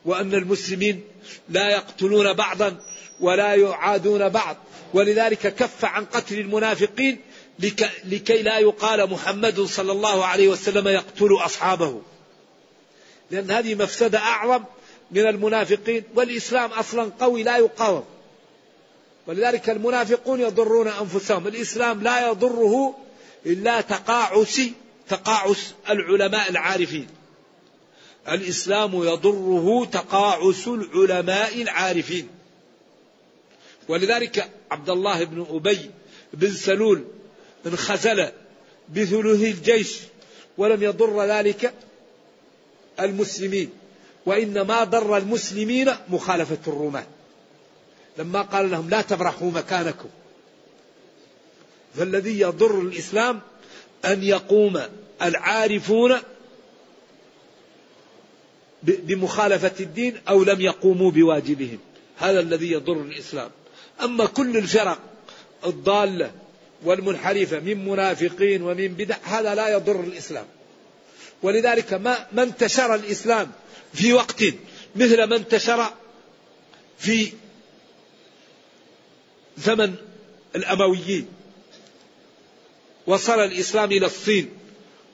[0.06, 1.04] وأن المسلمين
[1.50, 2.78] لا يقتلون بعضا
[3.20, 4.58] ولا يعادون بعض.
[4.94, 7.20] ولذلك كف عن قتل المنافقين
[8.06, 12.02] لكي لا يقال محمد صلى الله عليه وسلم يقتل أصحابه.
[13.32, 14.64] لأن هذه مفسدة أعظم
[15.12, 18.04] من المنافقين والإسلام أصلا قوي لا يقاوم.
[19.28, 21.48] ولذلك المنافقون يضرون أنفسهم.
[21.48, 22.96] الإسلام لا يضره
[23.46, 24.62] إلا تقاعس
[25.10, 27.08] تقاعس العلماء العارفين.
[28.30, 32.28] الإسلام يضره تقاعس العلماء العارفين.
[33.90, 35.92] ولذلك عبد الله بن أبي
[36.34, 37.04] بن سلول
[37.66, 38.30] انخزل
[38.90, 39.98] بثلث الجيش
[40.58, 41.74] ولم يضر ذلك
[43.00, 43.70] المسلمين.
[44.26, 47.06] وإنما ضر المسلمين مخالفة الرومان
[48.18, 50.10] لما قال لهم لا تبرحوا مكانكم.
[51.96, 53.42] فالذي يضر الإسلام
[54.06, 54.82] أن يقوم
[55.22, 56.16] العارفون
[58.84, 61.80] بمخالفة الدين أو لم يقوموا بواجبهم.
[62.18, 63.52] هذا الذي يضر الإسلام.
[64.04, 65.00] أما كل الفرق
[65.66, 66.32] الضالة
[66.84, 70.46] والمنحرفة من منافقين ومن بدع هذا لا يضر الإسلام.
[71.44, 73.52] ولذلك ما ما انتشر الإسلام
[73.94, 74.44] في وقت
[74.96, 75.94] مثل ما انتشر
[76.98, 77.32] في
[79.58, 79.96] زمن
[80.56, 81.28] الأمويين.
[83.08, 84.50] وصل الإسلام إلى الصين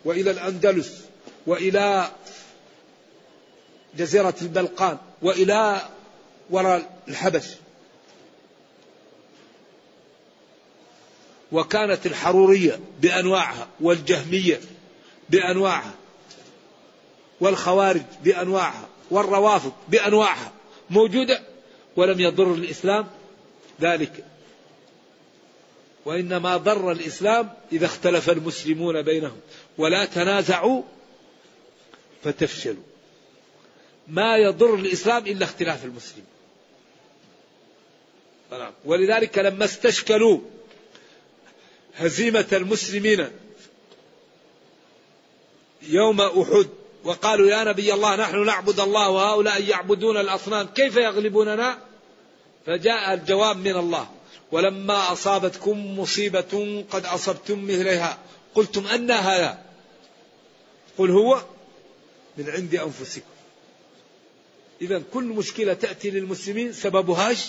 [0.05, 1.01] وإلى الأندلس
[1.47, 2.11] وإلى
[3.97, 5.81] جزيرة البلقان وإلى
[6.49, 7.45] وراء الحبش.
[11.51, 14.59] وكانت الحرورية بأنواعها والجهمية
[15.29, 15.93] بأنواعها
[17.41, 20.51] والخوارج بأنواعها والروافض بأنواعها
[20.89, 21.41] موجودة
[21.95, 23.07] ولم يضر الإسلام
[23.81, 24.25] ذلك.
[26.05, 29.39] وإنما ضر الإسلام إذا اختلف المسلمون بينهم.
[29.77, 30.83] ولا تنازعوا
[32.23, 32.83] فتفشلوا.
[34.09, 36.25] ما يضر الإسلام إلا اختلاف المسلمين
[38.85, 40.39] ولذلك لما استشكلوا
[41.95, 43.29] هزيمة المسلمين
[45.81, 46.69] يوم أحد
[47.03, 51.79] وقالوا يا نبي الله نحن نعبد الله وهؤلاء يعبدون الأصنام كيف يغلبوننا؟
[52.65, 54.09] فجاء الجواب من الله.
[54.51, 58.17] ولما أصابتكم مصيبة قد أصبتم مثلها
[58.55, 59.65] قلتم أن هذا.
[60.97, 61.41] قل هو
[62.37, 63.25] من عند أنفسكم.
[64.81, 67.47] إذا كل مشكلة تأتي للمسلمين سببهاش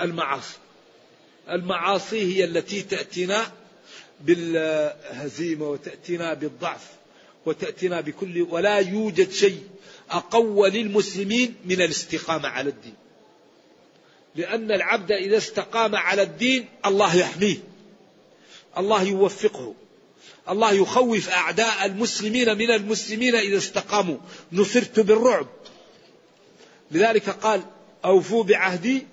[0.00, 0.56] المعاصي.
[1.50, 3.52] المعاصي هي التي تأتينا
[4.20, 6.84] بالهزيمة وتأتينا بالضعف
[7.46, 9.62] وتأتينا بكل ولا يوجد شيء
[10.10, 12.94] أقوى للمسلمين من الاستقامة على الدين.
[14.36, 17.56] لأن العبد إذا استقام على الدين الله يحميه
[18.78, 19.74] الله يوفقه.
[20.48, 24.18] الله يخوف أعداء المسلمين من المسلمين إذا استقاموا.
[24.52, 25.46] نصرت بالرعب.
[26.90, 27.62] لذلك قال
[28.04, 29.06] أوفوا بعهدي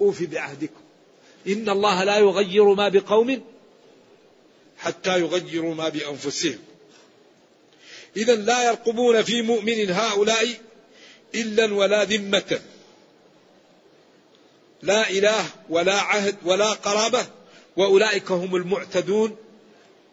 [0.00, 0.80] أوفي بعهدكم.
[1.46, 3.42] إن الله لا يغير ما بقوم
[4.78, 6.58] حتى يغيروا ما بأنفسهم.
[8.16, 10.48] إذا لا يرقبون في مؤمن هؤلاء
[11.34, 12.60] إلا ولا ذمة.
[14.82, 17.26] لا إله ولا عهد ولا قرابة
[17.76, 19.36] وأولئك هم المعتدون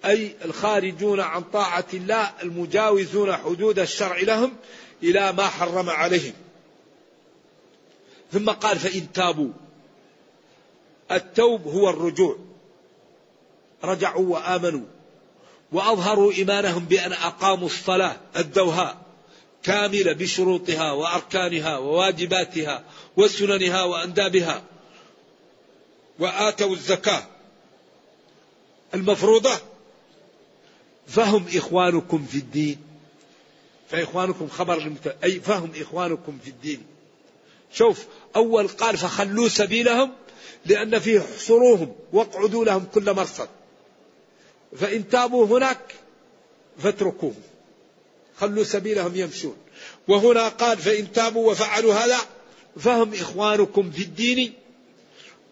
[0.05, 4.53] أي الخارجون عن طاعة الله المجاوزون حدود الشرع لهم
[5.03, 6.33] إلى ما حرم عليهم.
[8.31, 9.51] ثم قال فإن تابوا
[11.11, 12.37] التوب هو الرجوع.
[13.83, 14.85] رجعوا وآمنوا
[15.71, 19.01] وأظهروا إيمانهم بأن أقاموا الصلاة أدوها
[19.63, 22.83] كاملة بشروطها وأركانها وواجباتها
[23.17, 24.63] وسننها وأندابها.
[26.19, 27.27] وآتوا الزكاة
[28.93, 29.57] المفروضة.
[31.07, 32.77] فهم إخوانكم في الدين.
[33.89, 34.93] فإخوانكم خبر
[35.23, 36.83] أي فهم إخوانكم في الدين.
[37.73, 38.05] شوف
[38.35, 40.11] أول قال فخلوا سبيلهم
[40.65, 43.49] لأن فيه احصروهم واقعدوا لهم كل مرصد.
[44.75, 45.95] فإن تابوا هناك
[46.77, 47.41] فاتركوهم.
[48.39, 49.57] خلوا سبيلهم يمشون.
[50.07, 52.17] وهنا قال فإن تابوا وفعلوا هذا
[52.79, 54.53] فهم إخوانكم في الدين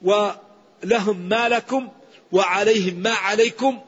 [0.02, 1.90] ولهم ما لكم
[2.32, 3.82] وعليهم ما عليكم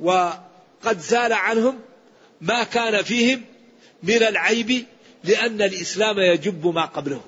[0.00, 1.78] وقد زال عنهم
[2.40, 3.44] ما كان فيهم
[4.02, 4.84] من العيب
[5.24, 7.20] لأن الإسلام يجب ما قبله.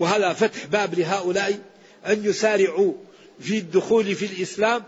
[0.00, 1.58] وهذا فتح باب لهؤلاء
[2.06, 2.92] أن يسارعوا
[3.40, 4.84] في الدخول في الإسلام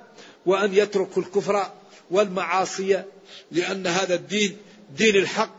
[0.47, 1.73] وأن يتركوا الكفر
[2.11, 3.03] والمعاصي
[3.51, 4.57] لأن هذا الدين
[4.97, 5.57] دين الحق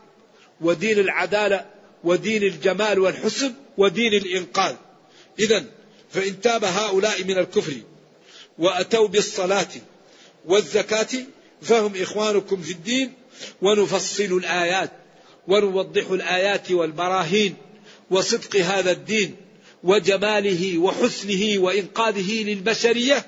[0.60, 1.66] ودين العدالة
[2.04, 4.74] ودين الجمال والحسن ودين الإنقاذ
[5.38, 5.64] إذا
[6.10, 7.72] فإن تاب هؤلاء من الكفر
[8.58, 9.68] وأتوا بالصلاة
[10.46, 11.08] والزكاة
[11.62, 13.12] فهم إخوانكم في الدين
[13.62, 14.90] ونفصل الآيات
[15.48, 17.54] ونوضح الآيات والبراهين
[18.10, 19.36] وصدق هذا الدين
[19.84, 23.26] وجماله وحسنه وإنقاذه للبشرية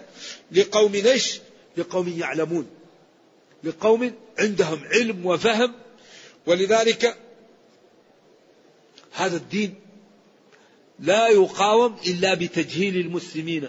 [0.53, 1.41] لقوم إيش؟
[1.77, 2.67] لقوم يعلمون
[3.65, 5.75] لقوم عندهم علم وفهم
[6.47, 7.17] ولذلك
[9.13, 9.75] هذا الدين
[10.99, 13.69] لا يقاوم إلا بتجهيل المسلمين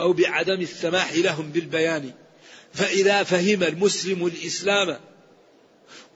[0.00, 2.12] أو بعدم السماح لهم بالبيان.
[2.74, 5.00] فإذا فهم المسلم الإسلام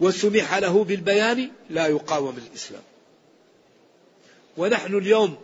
[0.01, 2.83] وسمح له بالبيان لا يقاوم الإسلام.
[4.57, 5.39] ونحن اليوم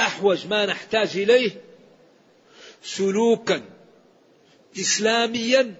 [0.00, 1.50] أحوج ما نحتاج إليه
[2.84, 3.62] سلوكا
[4.78, 5.74] إسلاميا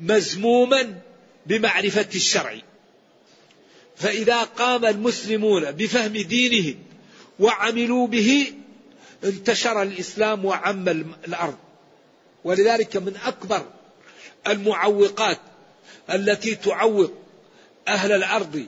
[0.00, 1.00] مزموما
[1.46, 2.58] بمعرفة الشرع.
[3.96, 6.78] فإذا قام المسلمون بفهم دينهم
[7.40, 8.52] وعملوا به
[9.24, 10.88] انتشر الإسلام وعم
[11.28, 11.58] الأرض.
[12.44, 13.66] ولذلك من أكبر
[14.48, 15.40] المعوقات
[16.12, 17.12] التي تعوق
[17.88, 18.66] أهل الأرض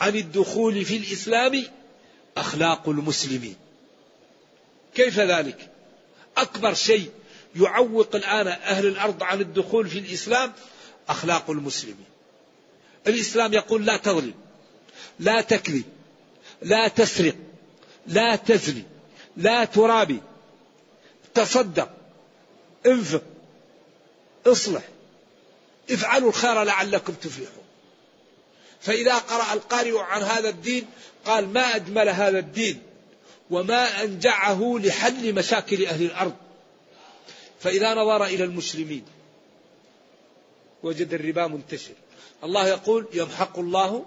[0.00, 1.64] عن الدخول في الإسلام
[2.36, 3.56] أخلاق المسلمين.
[4.94, 5.70] كيف ذلك؟
[6.36, 7.10] أكبر شيء
[7.56, 10.52] يعوق الآن أهل الأرض عن الدخول في الإسلام
[11.10, 12.06] أخلاق المسلمين.
[13.06, 14.34] الإسلام يقول لا تظلم
[15.18, 15.84] لا تكذب
[16.62, 17.34] لا تسرق
[18.06, 18.84] لا تزني
[19.36, 20.20] لا ترابي
[21.34, 21.90] تصدق
[22.86, 23.22] انفق
[24.46, 24.82] اصلح
[25.90, 27.64] افعلوا الخير لعلكم تفلحون.
[28.80, 30.86] فإذا قرأ القارئ عن هذا الدين
[31.24, 32.82] قال ما أجمل هذا الدين
[33.50, 36.36] وما أنجعه لحل مشاكل أهل الأرض.
[37.60, 39.04] فإذا نظر إلى المسلمين
[40.82, 41.92] وجد الربا منتشر.
[42.44, 44.04] الله يقول يمحق الله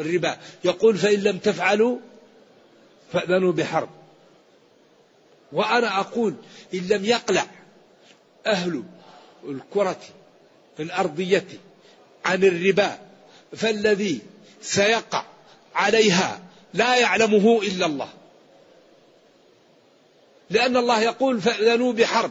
[0.00, 0.38] الربا.
[0.64, 1.98] يقول فإن لم تفعلوا
[3.12, 3.88] فأذنوا بحرب.
[5.52, 6.34] وأنا أقول
[6.74, 7.46] إن لم يقلع
[8.46, 8.84] أهل
[9.44, 10.00] الكرة
[10.80, 11.46] الأرضية
[12.24, 12.98] عن الربا
[13.56, 14.20] فالذي
[14.62, 15.24] سيقع
[15.74, 16.40] عليها
[16.74, 18.08] لا يعلمه إلا الله.
[20.50, 22.30] لأن الله يقول فأذنوا بحرب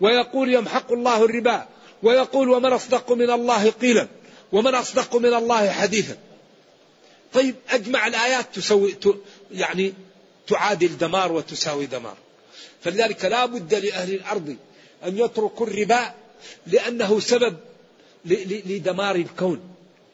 [0.00, 1.68] ويقول يمحق الله الربا.
[2.02, 4.08] ويقول ومن أصدق من الله قيلا
[4.52, 6.16] ومن أصدق من الله حديثا.
[7.32, 8.96] طيب أجمع الآيات تسوي
[9.52, 9.92] يعني
[10.46, 12.16] تعادل دمار وتساوي دمار.
[12.82, 14.56] فلذلك لا بد لأهل الأرض
[15.04, 16.14] أن يتركوا الربا
[16.66, 17.56] لأنه سبب
[18.24, 19.60] لدمار الكون.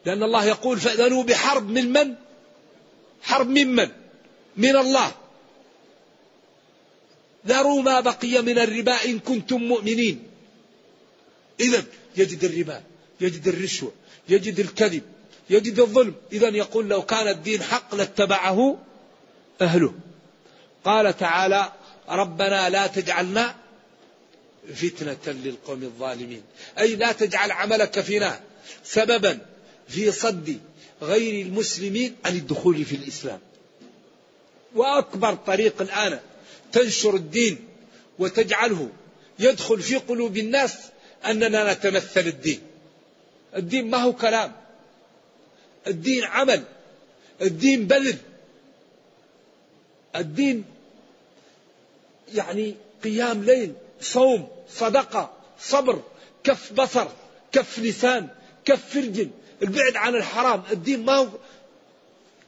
[0.05, 2.15] لأن الله يقول فأذنوا بحرب من من؟
[3.21, 3.89] حرب من من؟
[4.57, 5.11] من الله.
[7.47, 10.34] ذروا ما بقي من الربا إن كنتم مؤمنين.
[11.59, 11.83] إذا
[12.17, 12.83] يجد الربا
[13.21, 13.91] يجد الرشوة
[14.29, 15.01] يجد الكذب
[15.49, 16.15] يجد الظلم.
[16.31, 18.77] إذا يقول لو كان الدين حق لاتبعه
[19.61, 19.93] أهله.
[20.83, 21.73] قال تعالى
[22.09, 23.55] ربنا لا تجعلنا
[24.75, 26.41] فتنة للقوم الظالمين.
[26.79, 28.39] أي لا تجعل عملك فينا
[28.83, 29.39] سببا
[29.87, 30.59] في صد
[31.01, 33.39] غير المسلمين عن الدخول في الإسلام.
[34.75, 36.19] وأكبر طريق الآن
[36.71, 37.67] تنشر الدين
[38.19, 38.89] وتجعله
[39.39, 40.73] يدخل في قلوب الناس
[41.25, 42.61] أننا نتمثل الدين.
[43.55, 44.51] الدين ما هو كلام.
[45.87, 46.63] الدين عمل.
[47.41, 48.17] الدين بذل.
[50.15, 50.65] الدين
[52.33, 56.01] يعني قيام ليل صوم صدقة صبر
[56.43, 57.07] كف بصر
[57.51, 58.27] كف لسان
[58.65, 59.27] كف فرج.
[59.61, 60.63] البعد عن الحرام.
[60.71, 61.27] الدين ما هو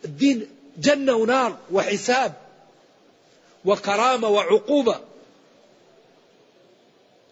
[0.05, 0.47] الدين
[0.77, 2.33] جنة ونار وحساب
[3.65, 5.06] وكرامة وعقوبة.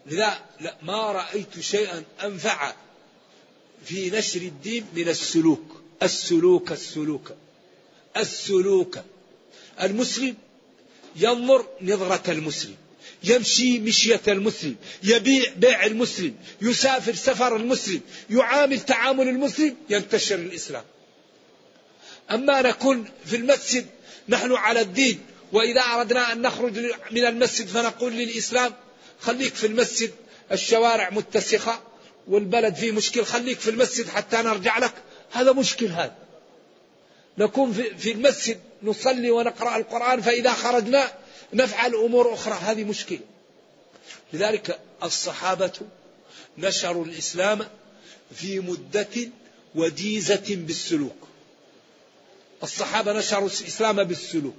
[0.06, 2.74] لذا لا ما رأيت شيئا أنفع
[3.86, 5.82] في نشر الدين من السلوك.
[6.04, 7.32] السلوك السلوك
[8.18, 9.00] السلوك.
[9.82, 10.36] المسلم
[11.16, 12.76] ينظر نظرة المسلم
[13.24, 20.84] يمشي مشية المسلم يبيع بيع المسلم يسافر سفر المسلم يعامل تعامل المسلم ينتشر الإسلام.
[22.32, 23.86] أما نكون في المسجد
[24.30, 25.20] نحن على الدين
[25.52, 26.78] وإذا أردنا أن نخرج
[27.12, 28.74] من المسجد فنقول للإسلام
[29.22, 30.12] خليك في المسجد
[30.52, 31.82] الشوارع متسخة
[32.28, 34.94] والبلد فيه مشكل خليك في المسجد حتى نرجع لك.
[35.32, 36.16] هذا مشكل هذا.
[37.38, 41.12] نكون في المسجد نصلي ونقرأ القرآن فإذا خرجنا
[41.54, 42.54] نفعل أمور أخرى.
[42.54, 43.20] هذه مشكلة.
[44.34, 45.74] لذلك الصحابة
[46.58, 47.68] نشروا الإسلام
[48.36, 49.30] في مدة
[49.76, 51.28] وجيزة بالسلوك.
[52.64, 54.58] الصحابة نشروا الإسلام بالسلوك.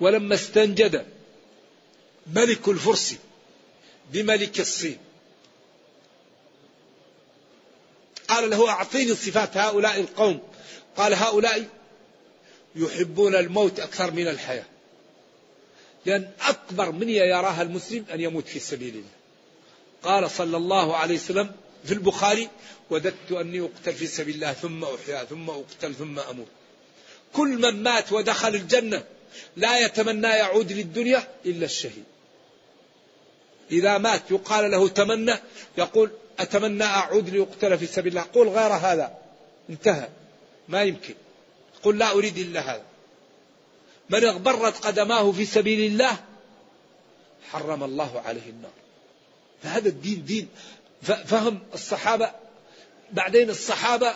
[0.00, 1.06] ولما استنجد
[2.26, 3.14] ملك الفرس
[4.12, 4.98] بملك الصين.
[8.28, 10.40] قال له أعطيني صفات هؤلاء القوم.
[10.96, 11.68] قال هؤلاء
[12.76, 14.64] يحبون الموت أكثر من الحياة.
[16.06, 19.10] لأن أكبر منية يراها المسلم أن يموت في سبيل الله.
[20.02, 21.52] قال صلى الله عليه وسلم
[21.84, 22.48] في البخاري
[22.90, 26.48] وددت أني أقتل في سبيل الله ثم أحيا ثم أقتل ثم أموت.
[27.32, 29.04] كل من مات ودخل الجنة
[29.56, 32.04] لا يتمنى يعود للدنيا إلا الشهيد.
[33.72, 35.34] إذا مات يقال له تمنى
[35.78, 38.22] يقول أتمنى أعود ليقتل في سبيل الله.
[38.22, 39.18] قل غير هذا.
[39.70, 40.08] انتهى.
[40.68, 41.14] ما يمكن.
[41.82, 42.82] قل لا أريد إلا هذا.
[44.10, 46.16] من اغبرت قدماه في سبيل الله
[47.50, 48.70] حرم الله عليه النار.
[49.62, 50.48] فهذا الدين دين.
[51.02, 52.30] فهم الصحابة.
[53.12, 54.14] بعدين الصحابة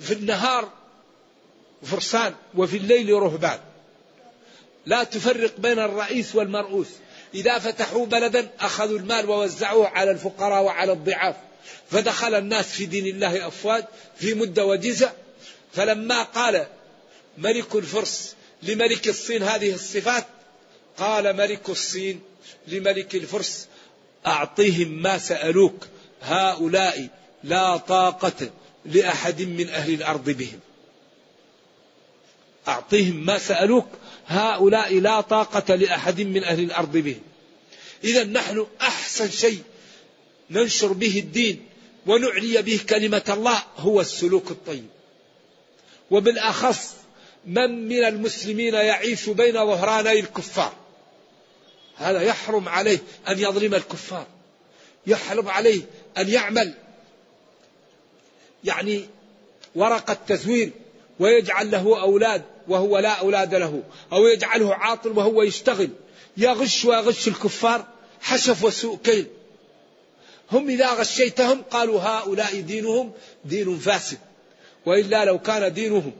[0.00, 0.68] في النهار
[1.82, 3.60] فرسان وفي الليل رهبان.
[4.86, 6.88] لا تفرق بين الرئيس والمرؤوس.
[7.34, 11.36] إذا فتحوا بلدا أخذوا المال ووزعوه على الفقراء وعلى الضعاف.
[11.90, 13.84] فدخل الناس في دين الله أفواج
[14.16, 15.12] في مدة وجزة
[15.72, 16.66] فلما قال
[17.38, 20.26] ملك الفرس لملك الصين هذه الصفات
[20.98, 22.20] قال ملك الصين
[22.68, 23.68] لملك الفرس
[24.26, 25.86] أعطيهم ما سألوك
[26.22, 27.08] هؤلاء
[27.44, 28.50] لا طاقة
[28.84, 30.60] لأحد من أهل الأرض بهم.
[32.68, 33.88] أعطيهم ما سألوك
[34.26, 37.22] هؤلاء لا طاقة لأحد من أهل الأرض بهم
[38.04, 39.62] إذا نحن أحسن شيء
[40.50, 41.66] ننشر به الدين
[42.06, 44.86] ونعلي به كلمة الله هو السلوك الطيب.
[46.10, 46.92] وبالأخص
[47.46, 50.72] من من المسلمين يعيش بين ظهراني الكفار.
[51.96, 52.98] هذا يحرم عليه
[53.28, 54.26] أن يظلم الكفار.
[55.06, 55.82] يحرم عليه
[56.18, 56.74] أن يعمل.
[58.64, 59.08] يعني
[59.74, 60.70] ورقة تزوير
[61.22, 65.90] ويجعل له أولاد وهو لا أولاد له أو يجعله عاطل وهو يشتغل.
[66.36, 67.86] يغش ويغش الكفار
[68.20, 69.26] حشف وسوء كيل.
[70.52, 73.12] هم إذا غشيتهم قالوا هؤلاء دينهم
[73.44, 74.18] دين فاسد.
[74.86, 76.12] وإلا لو كان دينهم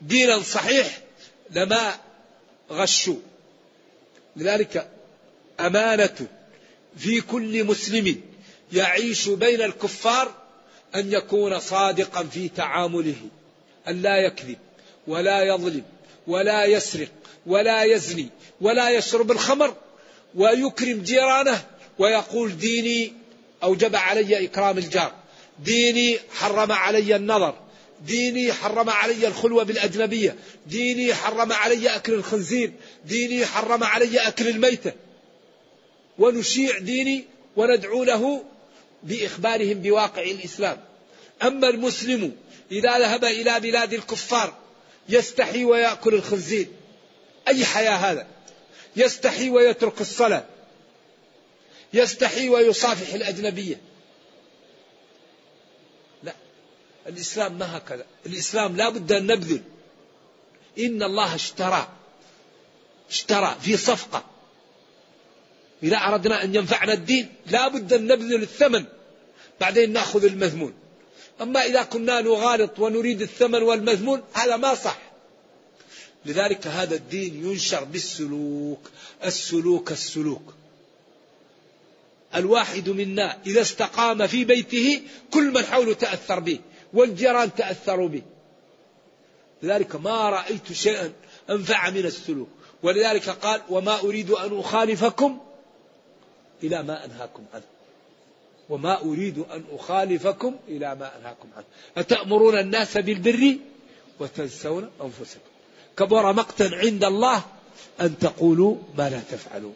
[0.00, 0.98] دينا صحيح
[1.50, 1.94] لما
[2.70, 3.16] غشوا.
[4.36, 4.90] لذلك
[5.60, 6.26] أمانة
[6.96, 8.20] في كل مسلم
[8.72, 10.34] يعيش بين الكفار
[10.94, 13.16] أن يكون صادقا في تعامله.
[13.90, 14.58] أن لا يكذب
[15.06, 15.84] ولا يظلم
[16.26, 17.08] ولا يسرق
[17.46, 18.28] ولا يزني
[18.60, 19.74] ولا يشرب الخمر
[20.34, 21.62] ويكرم جيرانه
[21.98, 23.12] ويقول ديني
[23.62, 25.12] أوجب علي إكرام الجار.
[25.64, 27.54] ديني حرم علي النظر.
[28.06, 30.36] ديني حرم علي الخلوة بالأجنبية.
[30.66, 32.72] ديني حرم علي أكل الخنزير.
[33.04, 34.92] ديني حرم علي أكل الميتة.
[36.18, 37.24] ونشيع ديني
[37.56, 38.44] وندعو له
[39.02, 40.78] بإخبارهم بواقع الإسلام.
[41.42, 42.36] أما المسلم
[42.72, 44.54] إذا ذهب إلى بلاد الكفار
[45.08, 46.68] يستحي ويأكل الخنزير.
[47.48, 48.26] أي حياة هذا؟
[48.96, 50.44] يستحي ويترك الصلاة.
[51.92, 53.80] يستحي ويصافح الأجنبية.
[56.22, 56.34] لا
[57.06, 58.04] الإسلام ما هكذا.
[58.26, 59.62] الإسلام لا بد أن نبذل.
[60.78, 61.88] إن الله اشترى
[63.10, 64.24] اشترى في صفقة.
[65.82, 68.84] إذا أردنا أن ينفعنا الدين لا بد أن نبذل الثمن.
[69.60, 70.79] بعدين نأخذ المذمون.
[71.40, 74.98] أما إذا كنا نغالط ونريد الثمن والمذمون هذا ما صح.
[76.26, 78.90] لذلك هذا الدين ينشر بالسلوك
[79.24, 80.54] السلوك السلوك.
[82.34, 86.60] الواحد منا إذا استقام في بيته كل من حوله تأثر به
[86.92, 88.22] والجيران تأثروا به.
[89.62, 91.12] لذلك ما رأيت شيئا
[91.50, 92.48] أنفع من السلوك.
[92.82, 95.38] ولذلك قال وما أريد أن أخالفكم
[96.62, 97.79] إلى ما أنهاكم عنه.
[98.70, 101.64] وما أريد أن أخالفكم إلى ما أنهاكم عنه.
[101.96, 103.56] أتأمرون الناس بالبر
[104.20, 105.50] وتنسون أنفسكم.
[105.96, 107.42] كبر مقتا عند الله
[108.00, 109.74] أن تقولوا ما لا تفعلون.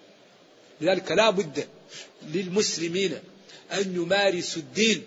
[0.81, 1.67] لذلك لا بد
[2.23, 3.13] للمسلمين
[3.73, 5.03] أن يمارسوا الدين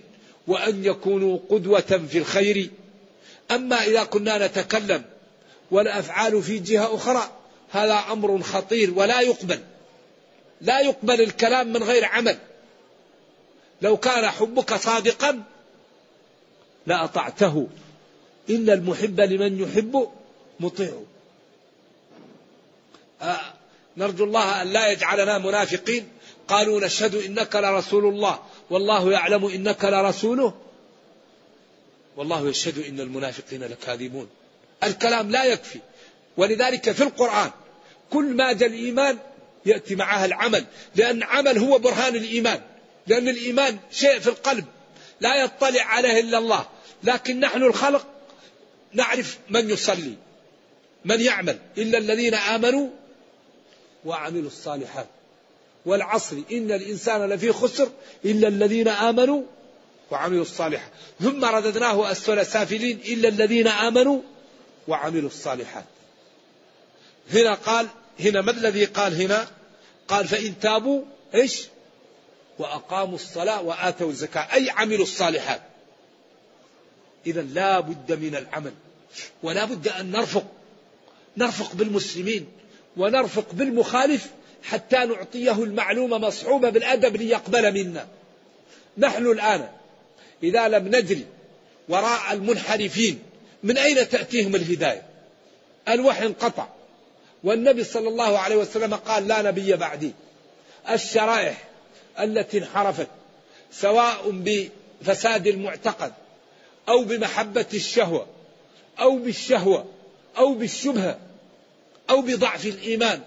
[0.47, 2.69] وأن يكونوا قدوة في الخير.
[3.51, 5.03] أما إذا كنا نتكلم
[5.71, 7.31] والأفعال في جهة أخرى
[7.69, 9.59] هذا أمر خطير ولا يقبل.
[10.61, 12.37] لا يقبل الكلام من غير عمل.
[13.81, 15.43] لو كان حبك صادقا
[16.87, 17.67] لأطعته.
[18.49, 20.11] إن المحب لمن يحب
[20.59, 21.01] مطيع.
[23.21, 23.53] آه
[23.97, 26.07] نرجو الله أن لا يجعلنا منافقين.
[26.47, 28.39] قالوا نشهد إنك لرسول الله.
[28.69, 30.53] والله يعلم إنك لرسوله.
[32.17, 34.29] والله يشهد إن المنافقين لكاذبون.
[34.83, 35.79] الكلام لا يكفي.
[36.37, 37.51] ولذلك في القرآن
[38.09, 39.17] كل ما جاء الإيمان
[39.65, 40.65] يأتي معها العمل.
[40.95, 42.61] لأن العمل هو برهان الإيمان.
[43.07, 44.65] لأن الإيمان شيء في القلب.
[45.21, 46.65] لا يطلع عليه إلا الله.
[47.03, 48.07] لكن نحن الخلق
[48.93, 50.15] نعرف من يصلي
[51.05, 51.59] من يعمل.
[51.77, 52.89] إلا الذين آمنوا
[54.05, 55.07] وعملوا الصالحات.
[55.85, 57.89] والعصر إن الإنسان لفي خسر.
[58.25, 59.43] إلا الذين آمنوا
[60.11, 60.91] وعملوا الصالحات.
[61.21, 64.21] ثم رددناه أسفل سافلين إلا الذين آمنوا
[64.87, 65.85] وعملوا الصالحات.
[67.33, 67.87] هنا قال
[68.19, 69.47] هنا ما الذي قال هنا؟
[70.07, 71.03] قال فإن تابوا
[71.35, 71.67] إيش؟
[72.59, 74.53] وأقاموا الصلاة وآتوا الزكاة.
[74.53, 75.61] أي عملوا الصالحات.
[77.27, 78.73] إذا لا بد من العمل.
[79.43, 80.45] ولا بد أن نرفق.
[81.37, 82.47] نرفق بالمسلمين.
[82.97, 84.27] ونرفق بالمخالف
[84.63, 88.07] حتى نعطيه المعلومة مصحوبة بالأدب ليقبل منا.
[88.97, 89.67] نحن الآن
[90.43, 91.25] إذا لم نجري
[91.89, 93.19] وراء المنحرفين
[93.63, 95.03] من أين تأتيهم الهداية؟
[95.89, 96.67] الوحي انقطع.
[97.43, 100.11] والنبي صلى الله عليه وسلم قال لا نبي بعدي.
[100.89, 101.66] الشرائح
[102.19, 103.07] التي انحرفت
[103.71, 106.13] سواء بفساد المعتقد
[106.89, 108.27] أو بمحبة الشهوة
[108.99, 109.85] أو بالشهوة
[110.37, 111.19] أو بالشبهة
[112.09, 113.21] أو بضعف الإيمان.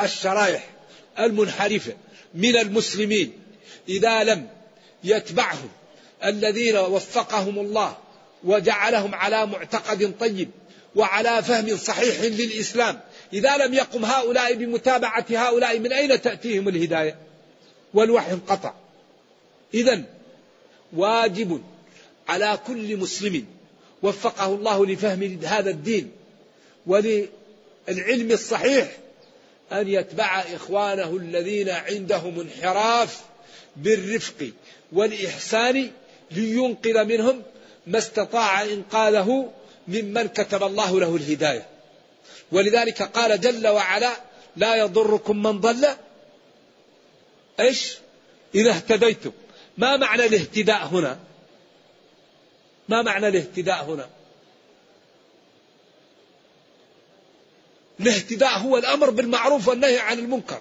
[0.00, 0.70] الشرائح
[1.18, 1.96] المنحرفة
[2.34, 3.32] من المسلمين
[3.88, 4.48] إذا لم
[5.04, 5.68] يتبعهم
[6.24, 7.96] الذين وفقهم الله
[8.44, 10.50] وجعلهم على معتقد طيب
[10.94, 13.00] وعلى فهم صحيح للإسلام
[13.32, 17.16] إذا لم يقم هؤلاء بمتابعة هؤلاء من أين تأتيهم الهداية؟
[17.94, 18.74] والوحي انقطع.
[19.74, 20.02] إذا
[20.92, 21.62] واجب
[22.28, 23.46] على كل مسلم
[24.02, 26.12] وفقه الله لفهم هذا الدين
[26.86, 28.96] وللعلم الصحيح
[29.72, 33.20] أن يتبع إخوانه الذين عندهم انحراف
[33.76, 34.50] بالرفق
[34.92, 35.90] والإحسان
[36.30, 37.42] لينقذ منهم
[37.86, 39.52] ما استطاع إنقاذه
[39.88, 41.71] ممن كتب الله له الهداية.
[42.52, 44.12] ولذلك قال جل وعلا
[44.56, 45.86] لا يضركم من ضل.
[47.60, 47.96] إيش؟
[48.54, 49.32] إذا اهتديتم.
[49.78, 51.18] ما معنى الاهتداء هنا؟
[52.88, 54.08] ما معنى الاهتداء هنا؟
[58.00, 60.60] الاهتداء هو الأمر بالمعروف والنهي عن المنكر.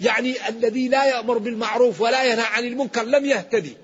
[0.00, 3.76] يعني الذي لا يأمر بالمعروف ولا ينهى عن المنكر لم يهتدي.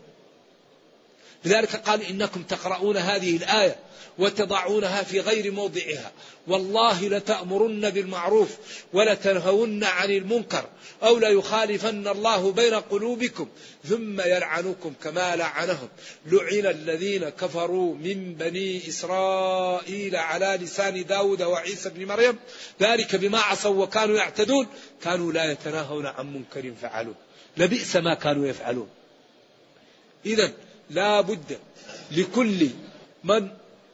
[1.45, 3.77] لذلك قال إنكم تقرؤون هذه الآية
[4.19, 6.13] وتضعونها في غير موضعها.
[6.47, 8.49] والله لتأمرن بالمعروف
[8.93, 10.65] ولتنهون عن المنكر
[11.03, 13.49] أو ليخالفن الله بين قلوبكم
[13.85, 15.89] ثم يلعنكم كما لعنهم.
[16.27, 22.39] لعن الذين كفروا من بني إسرائيل على لسان داود وعيسى بن مريم.
[22.81, 24.67] ذلك بما عصوا وكانوا يعتدون.
[25.03, 27.15] كانوا لا يتناهون عن منكر فعلوه.
[27.57, 28.89] لبئس ما كانوا يفعلون.
[30.27, 30.53] إذا
[30.91, 31.59] لا بد
[32.11, 32.69] لكل
[33.25, 33.49] من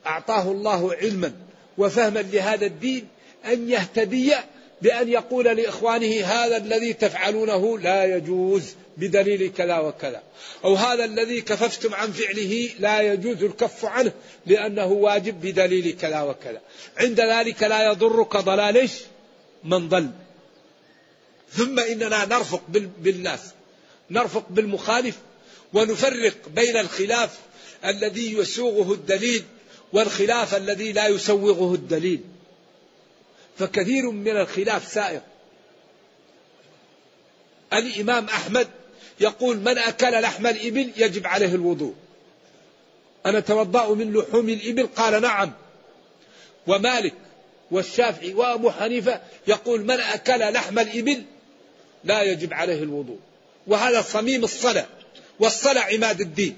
[0.07, 1.33] أعطاه الله علما
[1.79, 3.09] وفهما لهذا الدين
[3.45, 4.35] أن يهتدي
[4.83, 10.23] بأن يقول لإخوانه هذا الذي تفعلونه لا يجوز بدليل كذا وكذا.
[10.65, 14.13] أو هذا الذي كففتم عن فعله لا يجوز الكف عنه
[14.47, 16.61] لأنه واجب بدليل كذا وكذا.
[16.97, 18.89] عند ذلك لا يضرك ضلال
[19.65, 20.11] من ضل.
[21.53, 22.63] ثم إننا نرفق
[22.99, 23.41] بالناس.
[24.11, 25.19] نرفق بالمخالف.
[25.75, 27.39] ونفرق بين الخلاف
[27.85, 29.45] الذي يسوغه الدليل
[29.93, 32.21] والخلاف الذي لا يسوغه الدليل.
[33.59, 35.21] فكثير من الخلاف سائر
[37.73, 38.69] الإمام أحمد
[39.21, 41.95] يقول من أكل لحم الإبل يجب عليه الوضوء.
[43.27, 45.53] أنا توضأ من لحوم الإبل؟ قال نعم.
[46.67, 47.15] ومالك
[47.71, 51.23] والشافعي وأبو حنيفة يقول من أكل لحم الإبل
[52.05, 53.19] لا يجب عليه الوضوء.
[53.67, 54.87] وهذا صميم الصلاة.
[55.41, 56.57] والصلاة عماد الدين.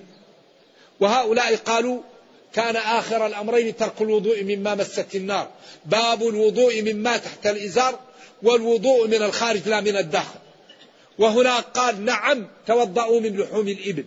[1.01, 2.03] وهؤلاء قالوا
[2.55, 5.51] كان آخر الأمرين ترك الوضوء مما مست النار.
[5.87, 7.99] باب الوضوء مما تحت الإزار
[8.43, 10.39] والوضوء من الخارج لا من الداخل.
[11.19, 14.05] وهنا قال نعم توضأوا من لحوم الإبل.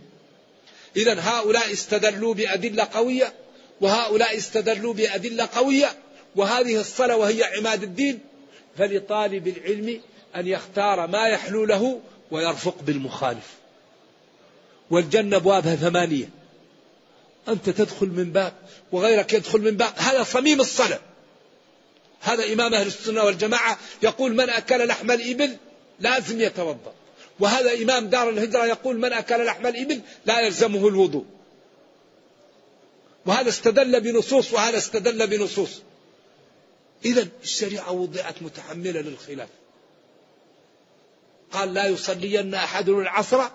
[0.96, 3.34] إذا هؤلاء استدلوا بأدلة قوية
[3.82, 5.90] وهؤلاء استدلوا بأدلة قوية
[6.36, 8.20] وهذه الصلاة وهي عماد الدين.
[8.78, 10.02] فلطالب العلم
[10.36, 12.00] أن يختار ما يحلو له
[12.32, 13.61] ويرفق بالمخالف.
[14.92, 16.30] والجنة أبوابها ثمانية.
[17.48, 18.54] أنت تدخل من باب
[18.92, 19.94] وغيرك يدخل من باب.
[19.98, 21.00] هذا صميم الصلاة.
[22.22, 25.58] هذا إمام أهل السنة والجماعة يقول من أكل لحم الإبل
[26.00, 26.94] لازم يتوضأ.
[27.40, 31.26] وهذا إمام دار الهجرة يقول من أكل لحم الإبل لا يلزمه الوضوء.
[33.26, 35.82] وهذا استدل بنصوص وهذا استدل بنصوص.
[37.06, 39.50] إذا الشريعة وضعت متحملة للخلاف.
[41.52, 43.50] قال لا يصلين أحد العصر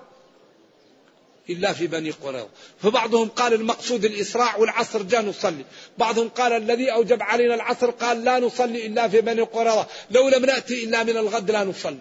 [1.50, 2.48] إلا في بني قريظة.
[2.82, 5.64] فبعضهم قال المقصود الإسراع والعصر جاء نصلي.
[5.98, 9.86] بعضهم قال الذي أوجب علينا العصر قال لا نصلي إلا في بني قريظة.
[10.10, 11.98] لو لم نأتي إلا من الغد لا نصلي.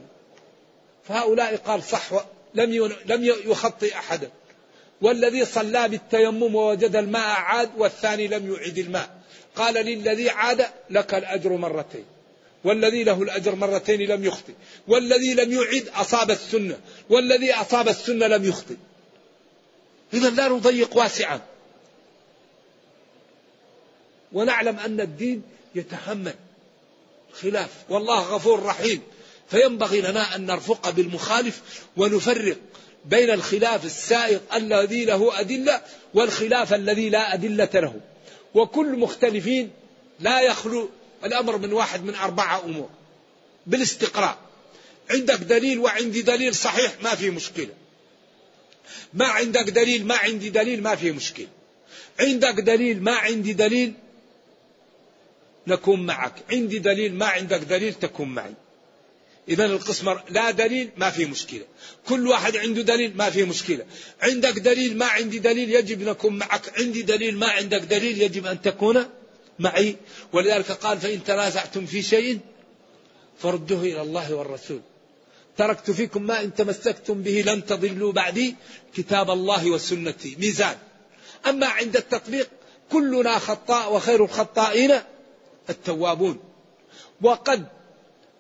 [1.08, 2.10] فهؤلاء قال صح
[2.54, 4.30] لم لم يخطئ أحدا.
[5.02, 9.10] والذي صلى بالتيمم ووجد الماء عاد والثاني لم يعد الماء.
[9.56, 12.06] قال للذي عاد لك الأجر مرتين.
[12.64, 14.54] والذي له الأجر مرتين لم يخطئ.
[14.88, 16.78] والذي لم يعد أصاب السنة.
[17.10, 18.76] والذي أصاب السنة لم يخطئ.
[20.14, 21.42] إذا لا نضيق واسعا
[24.34, 25.44] ونعلم أن الدين
[25.76, 26.34] يتحمل
[27.42, 27.70] خلاف.
[27.90, 29.02] والله غفور رحيم.
[29.50, 31.62] فينبغي لنا أن نرفق بالمخالف
[31.98, 32.58] ونفرق
[33.06, 35.82] بين الخلاف السائغ الذي له أدلة
[36.14, 37.94] والخلاف الذي لا أدلة له.
[38.54, 39.72] وكل مختلفين
[40.20, 40.90] لا يخلو
[41.24, 42.90] الأمر من واحد من أربعة أمور.
[43.68, 44.38] بالاستقراء.
[45.10, 47.74] عندك دليل وعندي دليل صحيح ما في مشكلة.
[49.14, 51.48] ما عندك دليل ما عندي دليل ما في مشكلة
[52.20, 53.94] عندك دليل ما عندي دليل
[55.68, 56.34] نكون معك.
[56.52, 58.54] عندي دليل ما عندك دليل تكون معي.
[59.50, 61.66] إذا القسم لا دليل ما في مشكلة.
[62.08, 63.86] كل واحد عنده دليل ما في مشكلة.
[64.22, 66.80] عندك دليل ما عندي دليل يجب نكون معك.
[66.80, 69.06] عندي دليل ما عندك دليل يجب أن تكون
[69.60, 69.96] معي.
[70.34, 72.40] ولذلك قال فإن تنازعتم في شيء
[73.40, 74.82] فردوه إلى الله والرسول.
[75.58, 78.56] تركت فيكم ما إن تمسكتم به لن تضلوا بعدي.
[78.96, 80.36] كتاب الله وسنتي.
[80.40, 80.78] ميزان.
[81.48, 82.50] أما عند التطبيق
[82.92, 84.92] كلنا خطاء وخير الخطائين
[85.70, 86.40] التوابون.
[87.22, 87.66] وقد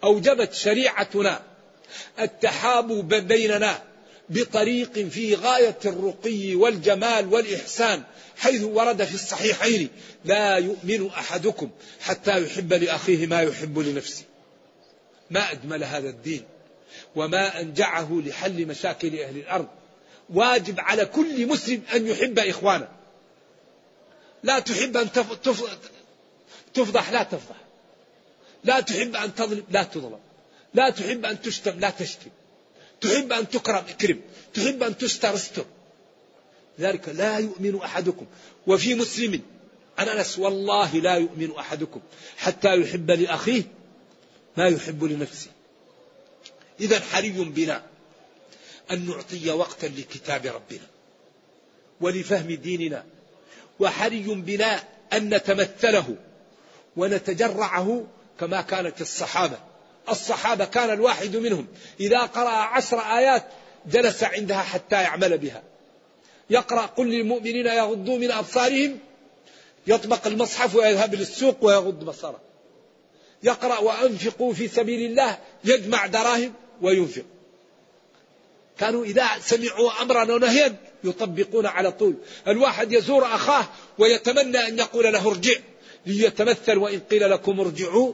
[0.03, 1.41] أوجبت شريعتنا
[2.19, 3.83] التحابب بيننا
[4.29, 8.03] بطريق في غاية الرقي والجمال والإحسان
[8.37, 9.89] حيث ورد في الصحيحين
[10.25, 11.69] لا يؤمن أحدكم
[12.01, 14.23] حتى يحب لأخيه ما يحب لنفسه.
[15.31, 16.43] ما أجمل هذا الدين.
[17.15, 19.67] وما أنجعه لحل مشاكل أهل الأرض.
[20.29, 22.87] واجب على كل مسلم أن يحب إخوانه.
[24.43, 25.11] لا تحب أن
[26.73, 27.55] تفضح لا تفضح.
[28.63, 30.19] لا تحب أن تظلم لا تظلم.
[30.73, 32.29] لا تحب أن تشتم لا تشتم.
[33.01, 34.21] تحب أن تكرم اكرم.
[34.53, 35.65] تحب أن تستر استر.
[36.79, 38.25] ذلك لا يؤمن أحدكم.
[38.67, 39.41] وفي مسلم
[39.97, 42.01] عن أنس والله لا يؤمن أحدكم.
[42.37, 43.63] حتى يحب لأخيه
[44.57, 45.49] ما يحب لنفسه.
[46.79, 47.83] إذا حري بنا
[48.91, 50.87] أن نعطي وقتا لكتاب ربنا
[52.01, 53.05] ولفهم ديننا
[53.79, 56.15] وحري بنا أن نتمثله
[56.97, 58.03] ونتجرعه
[58.39, 59.57] كما كانت الصحابة.
[60.09, 61.67] الصحابة كان الواحد منهم.
[61.99, 63.43] إذا قرأ عشر آيات
[63.85, 65.63] جلس عندها حتى يعمل بها.
[66.49, 68.99] يقرأ قل للمؤمنين يغضوا من أبصارهم
[69.87, 72.39] يطبق المصحف ويذهب للسوق ويغض بصره
[73.43, 76.53] يقرأ وأنفقوا في سبيل الله يجمع دراهم.
[76.81, 77.25] وينفق.
[78.77, 82.15] كانوا إذا سمعوا أمرا ونهيا يطبقون على طول.
[82.47, 83.67] الواحد يزور أخاه
[83.97, 85.55] ويتمنى أن يقول له ارجع
[86.05, 88.13] ليتمثل وإن قيل لكم ارجعوا.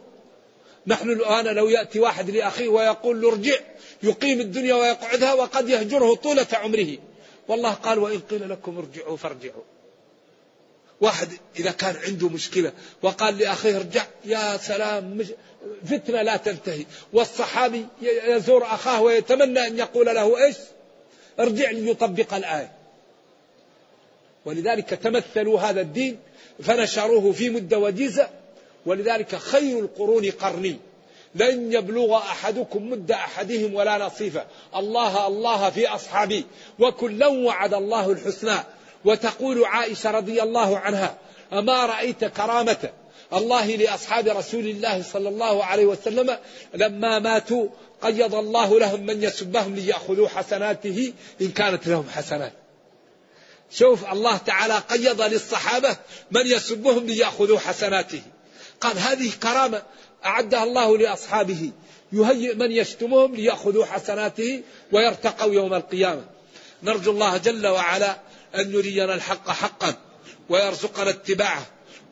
[0.88, 3.60] نحن الآن لو يأتي واحد لأخيه ويقول له ارجع
[4.04, 6.98] يقيم الدنيا ويقعدها وقد يهجره طولة عمره.
[7.48, 9.64] والله قال وإن قيل لكم ارجعوا فارجعوا.
[11.02, 11.30] واحد
[11.60, 12.72] إذا كان عنده مشكلة
[13.02, 15.26] وقال لأخيه ارجع يا سلام
[15.86, 16.86] فتنة لا تنتهي.
[17.14, 20.56] والصحابي يزور أخاه ويتمنى أن يقول له إيش؟
[21.40, 22.72] ارجع ليطبق الآية.
[24.46, 26.20] ولذلك تمثلوا هذا الدين
[26.64, 28.30] فنشروه في مدة وجيزة.
[28.86, 30.78] ولذلك خير القرون قرني.
[31.36, 34.46] لن يبلغ أحدكم مد أحدهم ولا نصيفة.
[34.76, 36.46] الله الله في أصحابي.
[36.80, 38.60] وكلا وعد الله الحسنى.
[39.06, 41.18] وتقول عائشة رضي الله عنها
[41.54, 42.90] أما رأيت كرامة
[43.34, 46.38] الله لأصحاب رسول الله صلى الله عليه وسلم
[46.74, 47.68] لما ماتوا
[48.02, 52.54] قيض الله لهم من يسبهم ليأخذوا حسناته إن كانت لهم حسنات.
[53.72, 55.98] شوف الله تعالى قيض للصحابة
[56.32, 58.22] من يسبهم ليأخذوا حسناته.
[58.82, 59.82] قال هذه كرامة
[60.26, 61.72] أعدها الله لأصحابه
[62.14, 66.26] يهيئ من يشتمهم ليأخذوا حسناته ويرتقوا يوم القيامة.
[66.84, 68.18] نرجو الله جل وعلا
[68.56, 69.96] أن يرينا الحق حقا
[70.50, 71.66] ويرزقنا اتباعه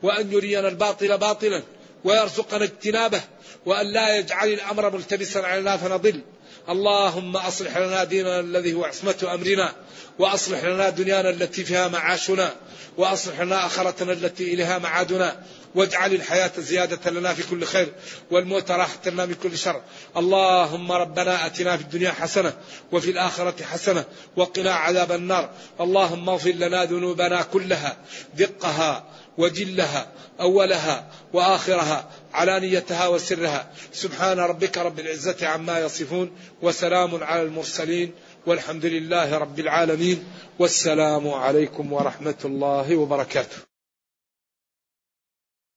[0.03, 1.63] وأن يرينا الباطل باطلا
[2.03, 3.21] ويرزقنا اجتنابه
[3.65, 6.21] وأن لا يجعل الأمر ملتبسا علينا فنضل.
[6.69, 9.75] اللهم أصلح لنا ديننا الذي هو عصمة أمرنا
[10.19, 12.55] وأصلح لنا دنيانا التي فيها معاشنا
[12.97, 15.43] وأصلح لنا آخرتنا التي إليها معادنا.
[15.75, 17.93] واجعل الحياة زيادة لنا في كل خير
[18.31, 19.81] والموت راحة لنا من كل شر.
[20.17, 22.53] اللهم ربنا أتنا في الدنيا حسنة
[22.91, 24.05] وفي الآخرة حسنة
[24.35, 25.49] وقنا عذاب النار.
[25.81, 27.97] اللهم اغفر لنا ذنوبنا كلها
[28.37, 29.05] دقها
[29.37, 33.71] وجلها أولها وآخرها علانيتها وسرها.
[33.93, 38.11] سبحان ربك رب العزة عما يصفون وسلام على المرسلين
[38.45, 40.23] والحمد لله رب العالمين.
[40.59, 43.68] والسلام عليكم ورحمة الله وبركاته.